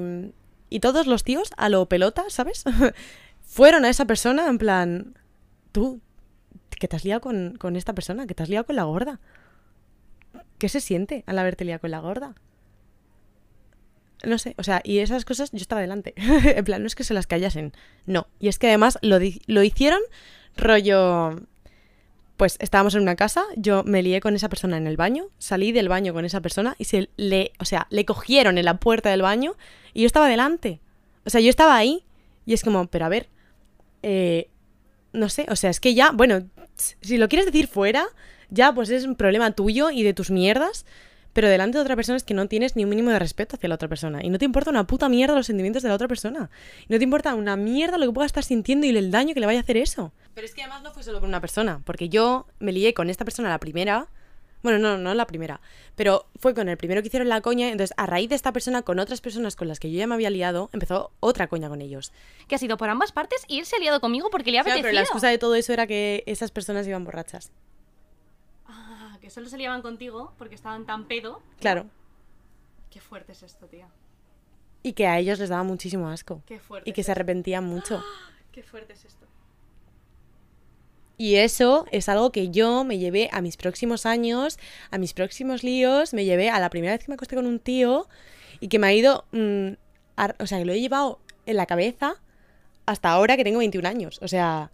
y 0.68 0.80
todos 0.80 1.06
los 1.06 1.22
tíos 1.22 1.50
a 1.56 1.68
lo 1.68 1.86
pelota, 1.86 2.24
¿sabes? 2.28 2.64
Fueron 3.42 3.84
a 3.84 3.88
esa 3.88 4.04
persona 4.04 4.48
en 4.48 4.58
plan, 4.58 5.18
tú, 5.70 6.00
que 6.70 6.88
te 6.88 6.96
has 6.96 7.04
liado 7.04 7.20
con, 7.20 7.56
con 7.58 7.76
esta 7.76 7.94
persona, 7.94 8.26
que 8.26 8.34
te 8.34 8.42
has 8.42 8.48
liado 8.48 8.66
con 8.66 8.76
la 8.76 8.84
gorda. 8.84 9.20
¿Qué 10.58 10.68
se 10.68 10.80
siente 10.80 11.24
al 11.26 11.38
haberte 11.38 11.64
liado 11.64 11.80
con 11.80 11.90
la 11.90 12.00
gorda? 12.00 12.34
No 14.24 14.38
sé, 14.38 14.54
o 14.58 14.62
sea, 14.62 14.80
y 14.84 14.98
esas 14.98 15.24
cosas 15.24 15.50
yo 15.52 15.58
estaba 15.58 15.80
delante. 15.80 16.14
en 16.16 16.64
plan, 16.64 16.82
no 16.82 16.86
es 16.86 16.94
que 16.94 17.04
se 17.04 17.14
las 17.14 17.26
callasen, 17.26 17.72
no. 18.06 18.26
Y 18.38 18.48
es 18.48 18.58
que 18.58 18.68
además 18.68 18.98
lo, 19.02 19.18
lo 19.46 19.62
hicieron 19.62 20.00
rollo... 20.56 21.40
Pues 22.36 22.56
estábamos 22.58 22.94
en 22.94 23.02
una 23.02 23.16
casa, 23.16 23.44
yo 23.54 23.84
me 23.84 24.02
lié 24.02 24.22
con 24.22 24.34
esa 24.34 24.48
persona 24.48 24.78
en 24.78 24.86
el 24.86 24.96
baño, 24.96 25.26
salí 25.36 25.72
del 25.72 25.90
baño 25.90 26.14
con 26.14 26.24
esa 26.24 26.40
persona 26.40 26.74
y 26.78 26.84
se 26.84 27.10
le, 27.18 27.52
o 27.58 27.66
sea, 27.66 27.86
le 27.90 28.06
cogieron 28.06 28.56
en 28.56 28.64
la 28.64 28.78
puerta 28.78 29.10
del 29.10 29.20
baño 29.20 29.56
y 29.92 30.00
yo 30.00 30.06
estaba 30.06 30.26
delante. 30.26 30.80
O 31.26 31.28
sea, 31.28 31.42
yo 31.42 31.50
estaba 31.50 31.76
ahí 31.76 32.02
y 32.46 32.54
es 32.54 32.64
como, 32.64 32.86
pero 32.86 33.04
a 33.04 33.10
ver, 33.10 33.28
eh, 34.02 34.48
no 35.12 35.28
sé, 35.28 35.44
o 35.50 35.56
sea, 35.56 35.68
es 35.68 35.80
que 35.80 35.94
ya, 35.94 36.12
bueno, 36.12 36.48
si 36.76 37.18
lo 37.18 37.28
quieres 37.28 37.44
decir 37.44 37.66
fuera, 37.66 38.06
ya 38.48 38.72
pues 38.72 38.90
es 38.90 39.04
un 39.04 39.16
problema 39.16 39.52
tuyo 39.52 39.90
y 39.90 40.02
de 40.02 40.14
tus 40.14 40.30
mierdas, 40.30 40.86
pero 41.32 41.48
delante 41.48 41.78
de 41.78 41.82
otra 41.82 41.96
persona 41.96 42.16
es 42.16 42.24
que 42.24 42.34
no 42.34 42.48
tienes 42.48 42.76
ni 42.76 42.84
un 42.84 42.90
mínimo 42.90 43.10
de 43.10 43.18
respeto 43.18 43.56
hacia 43.56 43.68
la 43.68 43.76
otra 43.76 43.88
persona. 43.88 44.20
Y 44.22 44.30
no 44.30 44.38
te 44.38 44.44
importa 44.44 44.70
una 44.70 44.84
puta 44.86 45.08
mierda 45.08 45.34
los 45.34 45.46
sentimientos 45.46 45.82
de 45.82 45.88
la 45.88 45.94
otra 45.94 46.08
persona. 46.08 46.50
Y 46.88 46.92
no 46.92 46.98
te 46.98 47.04
importa 47.04 47.34
una 47.34 47.56
mierda 47.56 47.98
lo 47.98 48.06
que 48.06 48.12
pueda 48.12 48.26
estar 48.26 48.44
sintiendo 48.44 48.86
y 48.86 48.90
el 48.96 49.10
daño 49.10 49.34
que 49.34 49.40
le 49.40 49.46
vaya 49.46 49.60
a 49.60 49.62
hacer 49.62 49.76
eso. 49.76 50.12
Pero 50.34 50.46
es 50.46 50.54
que 50.54 50.62
además 50.62 50.82
no 50.82 50.92
fue 50.92 51.02
solo 51.02 51.20
con 51.20 51.28
una 51.28 51.40
persona, 51.40 51.80
porque 51.84 52.08
yo 52.08 52.46
me 52.58 52.72
lié 52.72 52.94
con 52.94 53.10
esta 53.10 53.24
persona 53.24 53.48
la 53.48 53.58
primera. 53.58 54.08
Bueno, 54.62 54.78
no, 54.78 54.98
no 54.98 55.14
la 55.14 55.26
primera. 55.26 55.60
Pero 55.96 56.26
fue 56.38 56.52
con 56.54 56.68
el 56.68 56.76
primero 56.76 57.00
que 57.00 57.08
hicieron 57.08 57.28
la 57.28 57.40
coña. 57.40 57.68
Entonces, 57.68 57.94
a 57.96 58.06
raíz 58.06 58.28
de 58.28 58.34
esta 58.34 58.52
persona, 58.52 58.82
con 58.82 58.98
otras 58.98 59.20
personas 59.20 59.56
con 59.56 59.68
las 59.68 59.80
que 59.80 59.90
yo 59.90 59.98
ya 59.98 60.06
me 60.06 60.14
había 60.14 60.28
liado, 60.30 60.68
empezó 60.72 61.12
otra 61.20 61.46
coña 61.46 61.68
con 61.68 61.80
ellos. 61.80 62.12
Que 62.46 62.56
ha 62.56 62.58
sido 62.58 62.76
por 62.76 62.90
ambas 62.90 63.12
partes 63.12 63.44
y 63.48 63.58
él 63.58 63.66
se 63.66 63.76
ha 63.76 63.78
liado 63.78 64.00
conmigo 64.00 64.28
porque 64.30 64.50
le 64.50 64.58
ha 64.58 64.60
apetecido. 64.62 64.82
pero 64.82 64.94
la 64.94 65.00
excusa 65.00 65.28
de 65.28 65.38
todo 65.38 65.54
eso 65.54 65.72
era 65.72 65.86
que 65.86 66.24
esas 66.26 66.50
personas 66.50 66.86
iban 66.86 67.04
borrachas. 67.04 67.52
Que 69.30 69.34
solo 69.34 69.48
se 69.48 69.58
liaban 69.58 69.80
contigo 69.80 70.32
porque 70.38 70.56
estaban 70.56 70.86
tan 70.86 71.04
pedo. 71.04 71.40
Claro. 71.60 71.86
Qué 72.90 73.00
fuerte 73.00 73.30
es 73.30 73.44
esto, 73.44 73.66
tía. 73.66 73.86
Y 74.82 74.94
que 74.94 75.06
a 75.06 75.20
ellos 75.20 75.38
les 75.38 75.50
daba 75.50 75.62
muchísimo 75.62 76.08
asco. 76.08 76.42
Qué 76.46 76.58
fuerte. 76.58 76.90
Y 76.90 76.92
que 76.92 77.04
se 77.04 77.12
arrepentían 77.12 77.64
mucho. 77.64 78.02
Qué 78.50 78.64
fuerte 78.64 78.94
es 78.94 79.04
esto. 79.04 79.28
Y 81.16 81.36
eso 81.36 81.86
es 81.92 82.08
algo 82.08 82.32
que 82.32 82.50
yo 82.50 82.82
me 82.82 82.98
llevé 82.98 83.30
a 83.30 83.40
mis 83.40 83.56
próximos 83.56 84.04
años, 84.04 84.58
a 84.90 84.98
mis 84.98 85.14
próximos 85.14 85.62
líos, 85.62 86.12
me 86.12 86.24
llevé 86.24 86.50
a 86.50 86.58
la 86.58 86.68
primera 86.68 86.94
vez 86.94 87.04
que 87.04 87.12
me 87.12 87.14
acosté 87.14 87.36
con 87.36 87.46
un 87.46 87.60
tío 87.60 88.08
y 88.58 88.66
que 88.66 88.80
me 88.80 88.88
ha 88.88 88.92
ido, 88.92 89.26
mm, 89.30 89.74
o 90.40 90.46
sea, 90.46 90.58
que 90.58 90.64
lo 90.64 90.72
he 90.72 90.80
llevado 90.80 91.20
en 91.46 91.56
la 91.56 91.66
cabeza 91.66 92.16
hasta 92.84 93.10
ahora 93.10 93.36
que 93.36 93.44
tengo 93.44 93.60
21 93.60 93.86
años. 93.86 94.18
O 94.22 94.26
sea, 94.26 94.72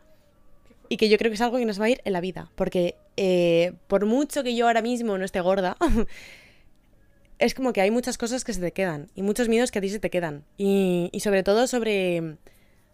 y 0.89 0.97
que 0.97 1.09
yo 1.09 1.19
creo 1.19 1.31
que 1.31 1.35
es 1.35 1.41
algo 1.41 1.59
que 1.59 1.65
nos 1.65 1.81
va 1.81 1.87
a 1.87 1.91
ir 1.91 2.01
en 2.05 2.13
la 2.13 2.21
vida. 2.21 2.51
Porque 2.55 2.97
eh, 3.17 3.73
por 3.87 4.07
mucho 4.07 4.43
que 4.43 4.55
yo 4.55 4.67
ahora 4.67 4.83
mismo 4.83 5.19
no 5.19 5.25
esté 5.25 5.41
gorda, 5.41 5.77
es 7.39 7.55
como 7.55 7.73
que 7.73 7.81
hay 7.81 7.91
muchas 7.91 8.19
cosas 8.19 8.45
que 8.45 8.53
se 8.53 8.61
te 8.61 8.73
quedan 8.73 9.09
y 9.15 9.23
muchos 9.23 9.49
miedos 9.49 9.71
que 9.71 9.79
a 9.79 9.83
ti 9.83 9.89
se 9.89 9.99
te 9.99 10.11
quedan. 10.11 10.45
Y, 10.57 11.11
y 11.13 11.21
sobre 11.21 11.43
todo 11.43 11.67
sobre 11.67 12.39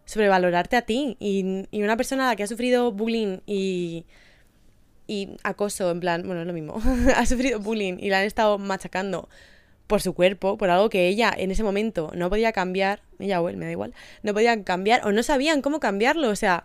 sobre 0.05 0.29
valorarte 0.29 0.77
a 0.77 0.83
ti. 0.83 1.17
Y, 1.21 1.67
una 1.73 1.97
persona 1.97 2.35
que 2.37 2.43
ha 2.43 2.47
sufrido 2.47 2.93
bullying 2.93 3.39
y, 3.47 4.05
y 5.07 5.37
acoso, 5.43 5.91
en 5.91 6.01
plan, 6.01 6.23
bueno, 6.27 6.43
es 6.43 6.47
lo 6.47 6.53
mismo, 6.53 6.81
ha 7.17 7.27
sufrido 7.27 7.59
bullying 7.61 7.99
y 7.99 8.11
la 8.11 8.21
han 8.21 8.27
estado 8.27 8.59
machacando 8.59 9.29
por 9.87 10.01
su 10.01 10.15
cuerpo, 10.15 10.57
por 10.57 10.71
algo 10.71 10.89
que 10.89 11.09
ella 11.09 11.33
en 11.37 11.51
ese 11.51 11.63
momento 11.63 12.11
no 12.15 12.31
podía 12.31 12.53
cambiar, 12.53 13.03
ella 13.19 13.41
o 13.41 13.49
él, 13.49 13.57
me 13.57 13.67
da 13.67 13.73
igual, 13.73 13.95
no 14.23 14.33
podían 14.33 14.63
cambiar 14.63 15.07
o 15.07 15.13
no 15.13 15.23
sabían 15.23 15.63
cómo 15.63 15.81
cambiarlo, 15.81 16.31
o 16.31 16.37
sea... 16.37 16.65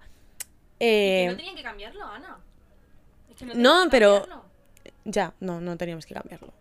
Eh... 0.80 1.28
no 1.30 1.36
tenían 1.36 1.56
que 1.56 1.64
cambiarlo, 1.64 2.06
Ana. 2.06 2.38
no, 3.56 3.88
pero... 3.90 4.26
Ya, 5.06 5.34
no, 5.40 5.62
no 5.62 5.78
teníamos 5.78 6.06
que 6.06 6.14
cambiarlo. 6.14 6.54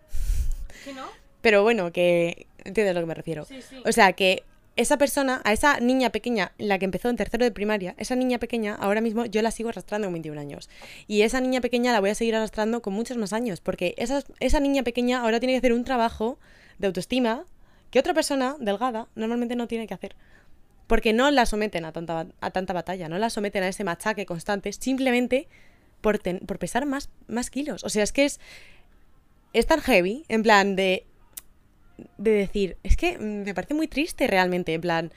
¿Qué 0.85 0.93
no? 0.93 1.07
Pero 1.41 1.63
bueno, 1.63 1.93
que... 1.93 2.47
¿Entiendes 2.65 2.93
a 2.93 2.95
lo 2.95 3.01
que 3.01 3.07
me 3.07 3.15
refiero? 3.15 3.47
O 3.85 3.93
sea, 3.93 4.13
que 4.13 4.45
esa 4.77 4.99
persona, 4.99 5.41
a 5.45 5.53
esa 5.53 5.81
niña 5.81 6.11
pequeña, 6.11 6.53
la 6.59 6.79
que 6.79 6.85
empezó 6.85 7.09
en 7.09 7.17
tercero 7.17 7.45
de 7.45 7.51
primaria, 7.51 7.95
esa 7.99 8.15
niña 8.15 8.39
pequeña, 8.39 8.75
ahora 8.75 9.01
mismo 9.01 9.25
yo 9.25 9.41
la 9.43 9.51
sigo 9.51 9.71
arrastrando 9.71 10.07
con 10.07 10.13
21 10.13 10.41
años. 10.41 10.69
Y 11.07 11.23
esa 11.23 11.41
niña 11.41 11.61
pequeña 11.61 11.93
la 11.93 12.01
voy 12.01 12.11
a 12.11 12.15
seguir 12.15 12.37
arrastrando 12.37 12.83
con 12.83 12.93
muchos 12.93 13.17
más 13.17 13.33
años, 13.33 13.61
porque 13.61 13.95
esa, 13.97 14.23
esa 14.39 14.61
niña 14.61 14.83
pequeña 14.83 15.23
ahora 15.23 15.41
tiene 15.41 15.55
que 15.55 15.59
hacer 15.59 15.73
un 15.73 15.85
trabajo 15.85 16.39
de 16.79 16.89
autoestima 16.89 17.45
que 17.91 17.99
otra 17.99 18.13
persona 18.13 18.57
delgada 18.61 19.09
normalmente 19.15 19.57
no 19.57 19.67
tiene 19.67 19.87
que 19.87 19.95
hacer. 19.95 20.15
Porque 20.87 21.13
no 21.13 21.31
la 21.31 21.47
someten 21.47 21.85
a 21.85 21.93
tanta, 21.93 22.27
a 22.41 22.51
tanta 22.51 22.73
batalla, 22.73 23.09
no 23.09 23.19
la 23.19 23.31
someten 23.31 23.63
a 23.63 23.69
ese 23.69 23.85
machaque 23.85 24.27
constante, 24.27 24.73
simplemente 24.73 25.49
por, 26.01 26.21
por 26.21 26.59
pesar 26.59 26.87
más, 26.87 27.11
más 27.27 27.51
kilos. 27.51 27.83
O 27.85 27.89
sea, 27.89 28.05
es 28.05 28.13
que 28.13 28.25
es, 28.25 28.41
es 29.53 29.67
tan 29.67 29.81
heavy, 29.81 30.25
en 30.29 30.43
plan 30.43 30.77
de 30.77 31.07
de 32.19 32.31
decir, 32.31 32.77
es 32.83 32.97
que 32.97 33.19
me 33.19 33.55
parece 33.55 33.75
muy 33.75 33.89
triste 33.89 34.27
realmente, 34.27 34.75
en 34.75 34.81
plan, 34.81 35.13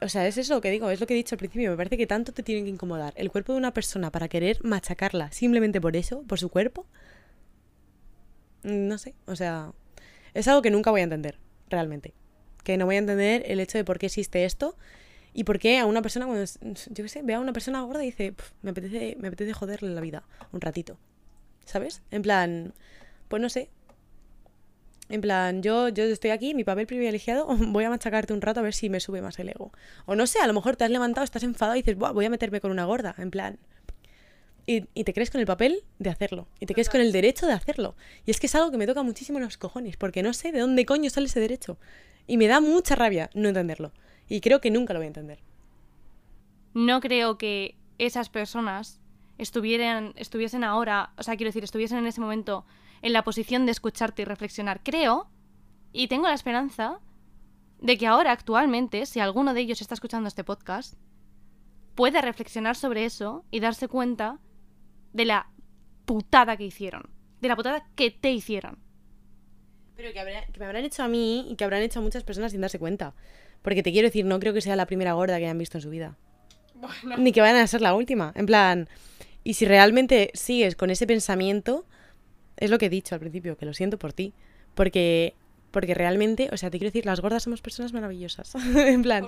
o 0.00 0.08
sea, 0.08 0.26
es 0.26 0.38
eso 0.38 0.60
que 0.60 0.70
digo, 0.70 0.90
es 0.90 1.00
lo 1.00 1.06
que 1.06 1.14
he 1.14 1.16
dicho 1.16 1.34
al 1.34 1.38
principio, 1.38 1.70
me 1.70 1.76
parece 1.76 1.96
que 1.96 2.06
tanto 2.06 2.32
te 2.32 2.42
tienen 2.42 2.64
que 2.64 2.70
incomodar 2.70 3.12
el 3.16 3.30
cuerpo 3.30 3.52
de 3.52 3.58
una 3.58 3.74
persona 3.74 4.10
para 4.10 4.28
querer 4.28 4.58
machacarla 4.62 5.32
simplemente 5.32 5.80
por 5.80 5.96
eso, 5.96 6.22
por 6.22 6.38
su 6.38 6.48
cuerpo. 6.48 6.86
No 8.62 8.98
sé, 8.98 9.14
o 9.26 9.36
sea, 9.36 9.72
es 10.34 10.46
algo 10.48 10.62
que 10.62 10.70
nunca 10.70 10.90
voy 10.90 11.00
a 11.00 11.04
entender, 11.04 11.38
realmente. 11.68 12.14
Que 12.64 12.76
no 12.76 12.86
voy 12.86 12.96
a 12.96 12.98
entender 12.98 13.44
el 13.46 13.60
hecho 13.60 13.78
de 13.78 13.84
por 13.84 13.98
qué 13.98 14.06
existe 14.06 14.44
esto 14.44 14.76
y 15.34 15.44
por 15.44 15.58
qué 15.58 15.78
a 15.78 15.86
una 15.86 16.02
persona, 16.02 16.26
cuando, 16.26 16.44
yo 16.44 17.04
qué 17.04 17.08
sé, 17.08 17.22
ve 17.22 17.34
a 17.34 17.40
una 17.40 17.52
persona 17.52 17.82
gorda 17.82 18.02
y 18.02 18.06
dice, 18.06 18.34
me 18.62 18.70
apetece, 18.70 19.16
me 19.18 19.28
apetece 19.28 19.52
joderle 19.52 19.90
la 19.90 20.00
vida 20.00 20.24
un 20.52 20.60
ratito. 20.60 20.98
¿Sabes? 21.64 22.02
En 22.10 22.22
plan, 22.22 22.72
pues 23.28 23.42
no 23.42 23.48
sé, 23.48 23.68
en 25.10 25.22
plan, 25.22 25.62
yo, 25.62 25.88
yo 25.88 26.04
estoy 26.04 26.30
aquí, 26.30 26.54
mi 26.54 26.64
papel 26.64 26.86
privilegiado, 26.86 27.46
voy 27.58 27.84
a 27.84 27.90
machacarte 27.90 28.32
un 28.32 28.40
rato 28.40 28.60
a 28.60 28.62
ver 28.62 28.74
si 28.74 28.90
me 28.90 29.00
sube 29.00 29.22
más 29.22 29.38
el 29.38 29.48
ego. 29.48 29.72
O 30.06 30.14
no 30.14 30.26
sé, 30.26 30.38
a 30.40 30.46
lo 30.46 30.52
mejor 30.52 30.76
te 30.76 30.84
has 30.84 30.90
levantado, 30.90 31.24
estás 31.24 31.42
enfadado 31.42 31.76
y 31.76 31.82
dices, 31.82 31.96
voy 31.96 32.24
a 32.24 32.30
meterme 32.30 32.60
con 32.60 32.70
una 32.70 32.84
gorda, 32.84 33.14
en 33.18 33.30
plan. 33.30 33.58
Y, 34.66 34.82
te 34.82 35.14
crees 35.14 35.30
con 35.30 35.40
el 35.40 35.46
papel 35.46 35.82
de 35.98 36.10
hacerlo. 36.10 36.46
Y 36.60 36.66
te 36.66 36.74
crees 36.74 36.90
con 36.90 37.00
el 37.00 37.10
derecho 37.10 37.46
de 37.46 37.54
hacerlo. 37.54 37.96
Y 38.26 38.30
es 38.30 38.38
que 38.38 38.48
es 38.48 38.54
algo 38.54 38.70
que 38.70 38.76
me 38.76 38.86
toca 38.86 39.02
muchísimo 39.02 39.40
los 39.40 39.56
cojones, 39.56 39.96
porque 39.96 40.22
no 40.22 40.34
sé 40.34 40.52
de 40.52 40.58
dónde 40.58 40.84
coño 40.84 41.08
sale 41.08 41.26
ese 41.26 41.40
derecho. 41.40 41.78
Y 42.28 42.36
me 42.36 42.46
da 42.46 42.60
mucha 42.60 42.94
rabia 42.94 43.30
no 43.34 43.48
entenderlo. 43.48 43.92
Y 44.28 44.40
creo 44.40 44.60
que 44.60 44.70
nunca 44.70 44.92
lo 44.92 45.00
voy 45.00 45.06
a 45.06 45.08
entender. 45.08 45.42
No 46.74 47.00
creo 47.00 47.38
que 47.38 47.76
esas 47.98 48.28
personas 48.28 49.00
estuvieran, 49.38 50.12
estuviesen 50.14 50.62
ahora, 50.62 51.12
o 51.16 51.24
sea, 51.24 51.36
quiero 51.36 51.48
decir, 51.48 51.64
estuviesen 51.64 51.98
en 51.98 52.06
ese 52.06 52.20
momento 52.20 52.64
en 53.02 53.12
la 53.12 53.24
posición 53.24 53.66
de 53.66 53.72
escucharte 53.72 54.22
y 54.22 54.24
reflexionar. 54.26 54.82
Creo, 54.84 55.28
y 55.92 56.08
tengo 56.08 56.28
la 56.28 56.34
esperanza, 56.34 57.00
de 57.80 57.96
que 57.96 58.06
ahora, 58.06 58.32
actualmente, 58.32 59.06
si 59.06 59.20
alguno 59.20 59.54
de 59.54 59.60
ellos 59.60 59.80
está 59.80 59.94
escuchando 59.94 60.28
este 60.28 60.44
podcast, 60.44 60.94
puede 61.94 62.20
reflexionar 62.20 62.76
sobre 62.76 63.04
eso 63.04 63.44
y 63.50 63.60
darse 63.60 63.88
cuenta 63.88 64.38
de 65.12 65.24
la 65.24 65.50
putada 66.04 66.56
que 66.56 66.64
hicieron. 66.64 67.08
De 67.40 67.48
la 67.48 67.56
putada 67.56 67.88
que 67.94 68.10
te 68.10 68.32
hicieron. 68.32 68.78
Pero 69.98 70.12
que, 70.12 70.22
me 70.60 70.64
habrán 70.64 70.84
hecho 70.84 71.02
a 71.02 71.08
mí 71.08 71.44
y 71.50 71.56
que 71.56 71.64
habrán 71.64 71.82
hecho 71.82 71.98
a 71.98 72.02
muchas 72.02 72.22
personas 72.22 72.52
sin 72.52 72.60
darse 72.60 72.78
cuenta. 72.78 73.14
Porque 73.62 73.82
te 73.82 73.90
quiero 73.90 74.06
decir, 74.06 74.24
no 74.24 74.38
creo 74.38 74.54
que 74.54 74.60
sea 74.60 74.76
la 74.76 74.86
primera 74.86 75.14
gorda 75.14 75.38
que 75.38 75.44
hayan 75.44 75.58
visto 75.58 75.76
en 75.76 75.82
su 75.82 75.90
vida. 75.90 76.16
Ni 77.18 77.32
que 77.32 77.40
vayan 77.40 77.56
a 77.56 77.66
ser 77.66 77.80
la 77.80 77.94
última. 77.94 78.32
En 78.36 78.46
plan, 78.46 78.88
y 79.42 79.54
si 79.54 79.66
realmente 79.66 80.30
sigues 80.34 80.76
con 80.76 80.90
ese 80.90 81.04
pensamiento, 81.08 81.84
es 82.58 82.70
lo 82.70 82.78
que 82.78 82.86
he 82.86 82.90
dicho 82.90 83.16
al 83.16 83.20
principio, 83.20 83.58
que 83.58 83.66
lo 83.66 83.74
siento 83.74 83.98
por 83.98 84.12
ti. 84.12 84.34
Porque, 84.76 85.34
porque 85.72 85.94
realmente, 85.94 86.48
o 86.52 86.56
sea, 86.56 86.70
te 86.70 86.78
quiero 86.78 86.90
decir, 86.90 87.04
las 87.04 87.20
gordas 87.20 87.42
somos 87.42 87.60
personas 87.60 87.92
maravillosas. 87.92 88.54
en 88.76 89.02
plan. 89.02 89.26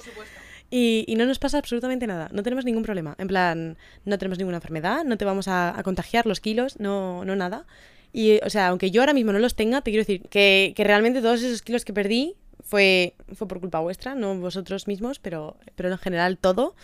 Y, 0.70 1.04
y, 1.08 1.16
no 1.16 1.26
nos 1.26 1.40
pasa 1.40 1.58
absolutamente 1.58 2.06
nada. 2.06 2.28
No 2.32 2.44
tenemos 2.44 2.64
ningún 2.64 2.84
problema. 2.84 3.16
En 3.18 3.26
plan, 3.26 3.76
no 4.04 4.18
tenemos 4.18 4.38
ninguna 4.38 4.58
enfermedad, 4.58 5.02
no 5.04 5.18
te 5.18 5.24
vamos 5.24 5.48
a, 5.48 5.80
contagiar 5.82 6.26
los 6.26 6.38
kilos, 6.38 6.78
no, 6.78 7.24
no 7.24 7.34
nada. 7.34 7.66
Y, 8.12 8.40
o 8.44 8.50
sea, 8.50 8.68
aunque 8.68 8.90
yo 8.90 9.02
ahora 9.02 9.12
mismo 9.12 9.32
no 9.32 9.38
los 9.38 9.54
tenga, 9.54 9.82
te 9.82 9.90
quiero 9.90 10.02
decir 10.02 10.22
que, 10.28 10.72
que 10.74 10.84
realmente 10.84 11.20
todos 11.22 11.42
esos 11.42 11.62
kilos 11.62 11.84
que 11.84 11.92
perdí 11.92 12.34
fue, 12.60 13.14
fue 13.34 13.46
por 13.46 13.60
culpa 13.60 13.80
vuestra, 13.80 14.14
no 14.14 14.34
vosotros 14.36 14.86
mismos, 14.88 15.18
pero, 15.18 15.56
pero 15.76 15.90
en 15.90 15.98
general 15.98 16.38
todo 16.38 16.74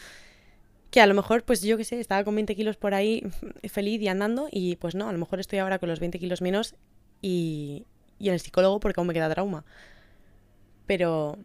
que 0.91 1.01
a 1.01 1.07
lo 1.07 1.15
mejor, 1.15 1.45
pues 1.45 1.63
yo 1.63 1.77
qué 1.77 1.85
sé, 1.85 2.01
estaba 2.01 2.25
con 2.25 2.35
20 2.35 2.55
kilos 2.57 2.77
por 2.77 2.95
ahí 2.95 3.23
feliz 3.69 4.01
y 4.01 4.09
andando 4.09 4.49
y 4.51 4.77
pues 4.77 4.95
no, 4.95 5.09
a 5.09 5.13
lo 5.13 5.19
mejor 5.19 5.41
estoy 5.41 5.59
ahora 5.59 5.79
con 5.79 5.89
los 5.89 6.01
20 6.01 6.19
kilos 6.19 6.41
menos 6.41 6.75
y, 7.21 7.85
y 8.19 8.29
en 8.29 8.35
el 8.35 8.41
psicólogo 8.41 8.81
porque 8.81 9.01
aún 9.01 9.09
me 9.09 9.15
queda 9.15 9.29
trauma. 9.29 9.65
Pero, 10.87 11.39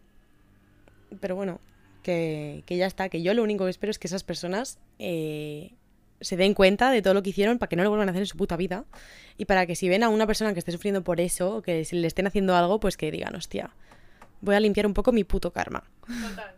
pero 1.19 1.35
bueno, 1.35 1.59
que, 2.03 2.63
que, 2.65 2.77
ya 2.77 2.85
está, 2.85 3.09
que 3.09 3.21
yo 3.21 3.33
lo 3.33 3.43
único 3.43 3.65
que 3.65 3.71
espero 3.71 3.91
es 3.91 3.99
que 3.99 4.07
esas 4.07 4.23
personas 4.23 4.79
eh, 4.99 5.73
se 6.21 6.37
den 6.37 6.53
cuenta 6.53 6.91
de 6.91 7.01
todo 7.01 7.13
lo 7.13 7.23
que 7.23 7.31
hicieron 7.31 7.57
para 7.57 7.69
que 7.69 7.75
no 7.75 7.83
lo 7.83 7.89
vuelvan 7.89 8.07
a 8.07 8.11
hacer 8.11 8.21
en 8.21 8.27
su 8.27 8.37
puta 8.37 8.55
vida 8.55 8.85
y 9.37 9.45
para 9.45 9.65
que 9.65 9.75
si 9.75 9.89
ven 9.89 10.03
a 10.03 10.09
una 10.09 10.27
persona 10.27 10.53
que 10.53 10.59
esté 10.59 10.71
sufriendo 10.71 11.03
por 11.03 11.19
eso 11.19 11.57
o 11.57 11.61
que 11.61 11.83
si 11.83 11.97
le 11.97 12.07
estén 12.07 12.27
haciendo 12.27 12.55
algo, 12.55 12.79
pues 12.79 12.95
que 12.97 13.11
digan, 13.11 13.35
hostia, 13.35 13.71
voy 14.41 14.55
a 14.55 14.59
limpiar 14.59 14.85
un 14.85 14.93
poco 14.93 15.11
mi 15.11 15.23
puto 15.23 15.51
karma. 15.51 15.83
Total. 16.05 16.55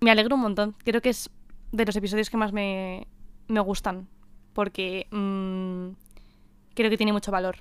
Me 0.00 0.10
alegro 0.10 0.34
un 0.34 0.42
montón. 0.42 0.74
Creo 0.84 1.00
que 1.00 1.10
es 1.10 1.30
de 1.72 1.84
los 1.84 1.96
episodios 1.96 2.30
que 2.30 2.36
más 2.36 2.52
me, 2.52 3.06
me 3.48 3.60
gustan, 3.60 4.08
porque 4.52 5.06
mm, 5.10 5.90
creo 6.74 6.90
que 6.90 6.96
tiene 6.96 7.12
mucho 7.12 7.32
valor. 7.32 7.58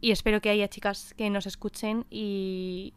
Y 0.00 0.10
espero 0.10 0.40
que 0.40 0.50
haya 0.50 0.68
chicas 0.68 1.14
que 1.16 1.30
nos 1.30 1.46
escuchen 1.46 2.04
y, 2.10 2.92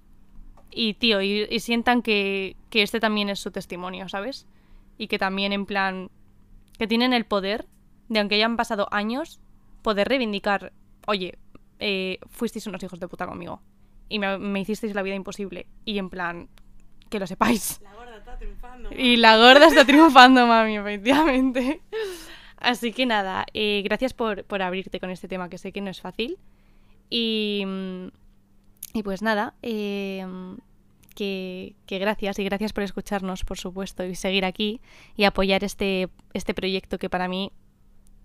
Y, 0.72 0.96
tío, 0.96 1.22
y, 1.22 1.60
sientan 1.60 2.02
que, 2.02 2.56
que 2.70 2.84
este 2.84 3.00
también 3.00 3.30
es 3.30 3.40
su 3.40 3.52
testimonio, 3.52 4.10
¿sabes? 4.10 4.46
Y 4.98 5.08
que 5.08 5.18
también, 5.18 5.54
en 5.54 5.66
plan, 5.66 6.10
que 6.78 6.88
tienen 6.88 7.14
el 7.14 7.26
poder 7.26 7.66
de, 8.10 8.20
aunque 8.20 8.36
hayan 8.36 8.58
pasado 8.58 8.88
años, 8.92 9.40
poder 9.82 10.08
reivindicar, 10.08 10.74
oye, 11.06 11.38
eh, 11.80 12.20
fuisteis 12.30 12.68
unos 12.68 12.82
hijos 12.84 13.00
de 13.00 13.08
puta 13.08 13.28
conmigo 13.28 13.62
y 14.10 14.20
me, 14.20 14.60
hicisteis 14.60 14.96
la 14.96 15.02
vida 15.02 15.16
imposible. 15.16 15.68
Y 15.86 15.98
en 15.98 16.10
plan, 16.10 16.50
que 17.10 17.20
lo 17.20 17.28
sepáis. 17.28 17.80
La 17.82 17.94
gorda 17.94 18.18
está 18.18 18.38
triunfando. 18.38 18.90
Y 18.92 19.18
la 19.18 19.38
gorda 19.38 19.68
está 19.68 19.86
triunfando, 19.86 20.48
mami, 20.48 20.78
efectivamente. 20.78 21.82
Así 22.58 22.92
que 22.92 23.06
nada, 23.06 23.46
eh, 23.54 23.82
gracias 23.84 24.14
por, 24.14 24.46
abrirte 24.62 25.00
con 25.00 25.10
este 25.10 25.28
tema 25.28 25.50
que 25.50 25.58
sé 25.58 25.72
que 25.72 25.82
no 25.82 25.90
es 25.90 26.02
fácil. 26.02 26.38
Y, 27.10 27.64
y 28.94 29.04
pues 29.04 29.22
nada, 29.22 29.54
eh, 29.62 30.26
que, 31.16 31.76
que, 31.86 32.00
gracias 32.00 32.40
y 32.40 32.44
gracias 32.44 32.74
por 32.74 32.84
escucharnos, 32.84 33.44
por 33.44 33.58
supuesto, 33.58 34.04
y 34.04 34.16
seguir 34.16 34.44
aquí 34.44 34.82
y 35.16 35.26
apoyar 35.26 35.64
este, 35.64 36.10
este 36.34 36.54
proyecto 36.54 36.98
que 36.98 37.10
para 37.10 37.28
mí 37.28 37.52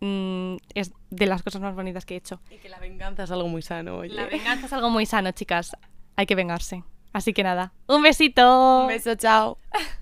Mm, 0.04 0.56
es 0.74 0.90
de 1.10 1.26
las 1.26 1.44
cosas 1.44 1.62
más 1.62 1.76
bonitas 1.76 2.04
que 2.04 2.14
he 2.14 2.16
hecho. 2.16 2.40
Y 2.50 2.56
que 2.56 2.68
la 2.68 2.80
venganza 2.80 3.22
es 3.22 3.30
algo 3.30 3.46
muy 3.46 3.62
sano. 3.62 3.98
Oye. 3.98 4.12
La 4.12 4.26
venganza 4.26 4.66
es 4.66 4.72
algo 4.72 4.90
muy 4.90 5.06
sano, 5.06 5.30
chicas. 5.30 5.76
Hay 6.16 6.26
que 6.26 6.34
vengarse. 6.34 6.82
Así 7.12 7.32
que 7.32 7.44
nada, 7.44 7.72
un 7.86 8.02
besito. 8.02 8.80
Un 8.80 8.88
beso, 8.88 9.14
chao. 9.14 9.58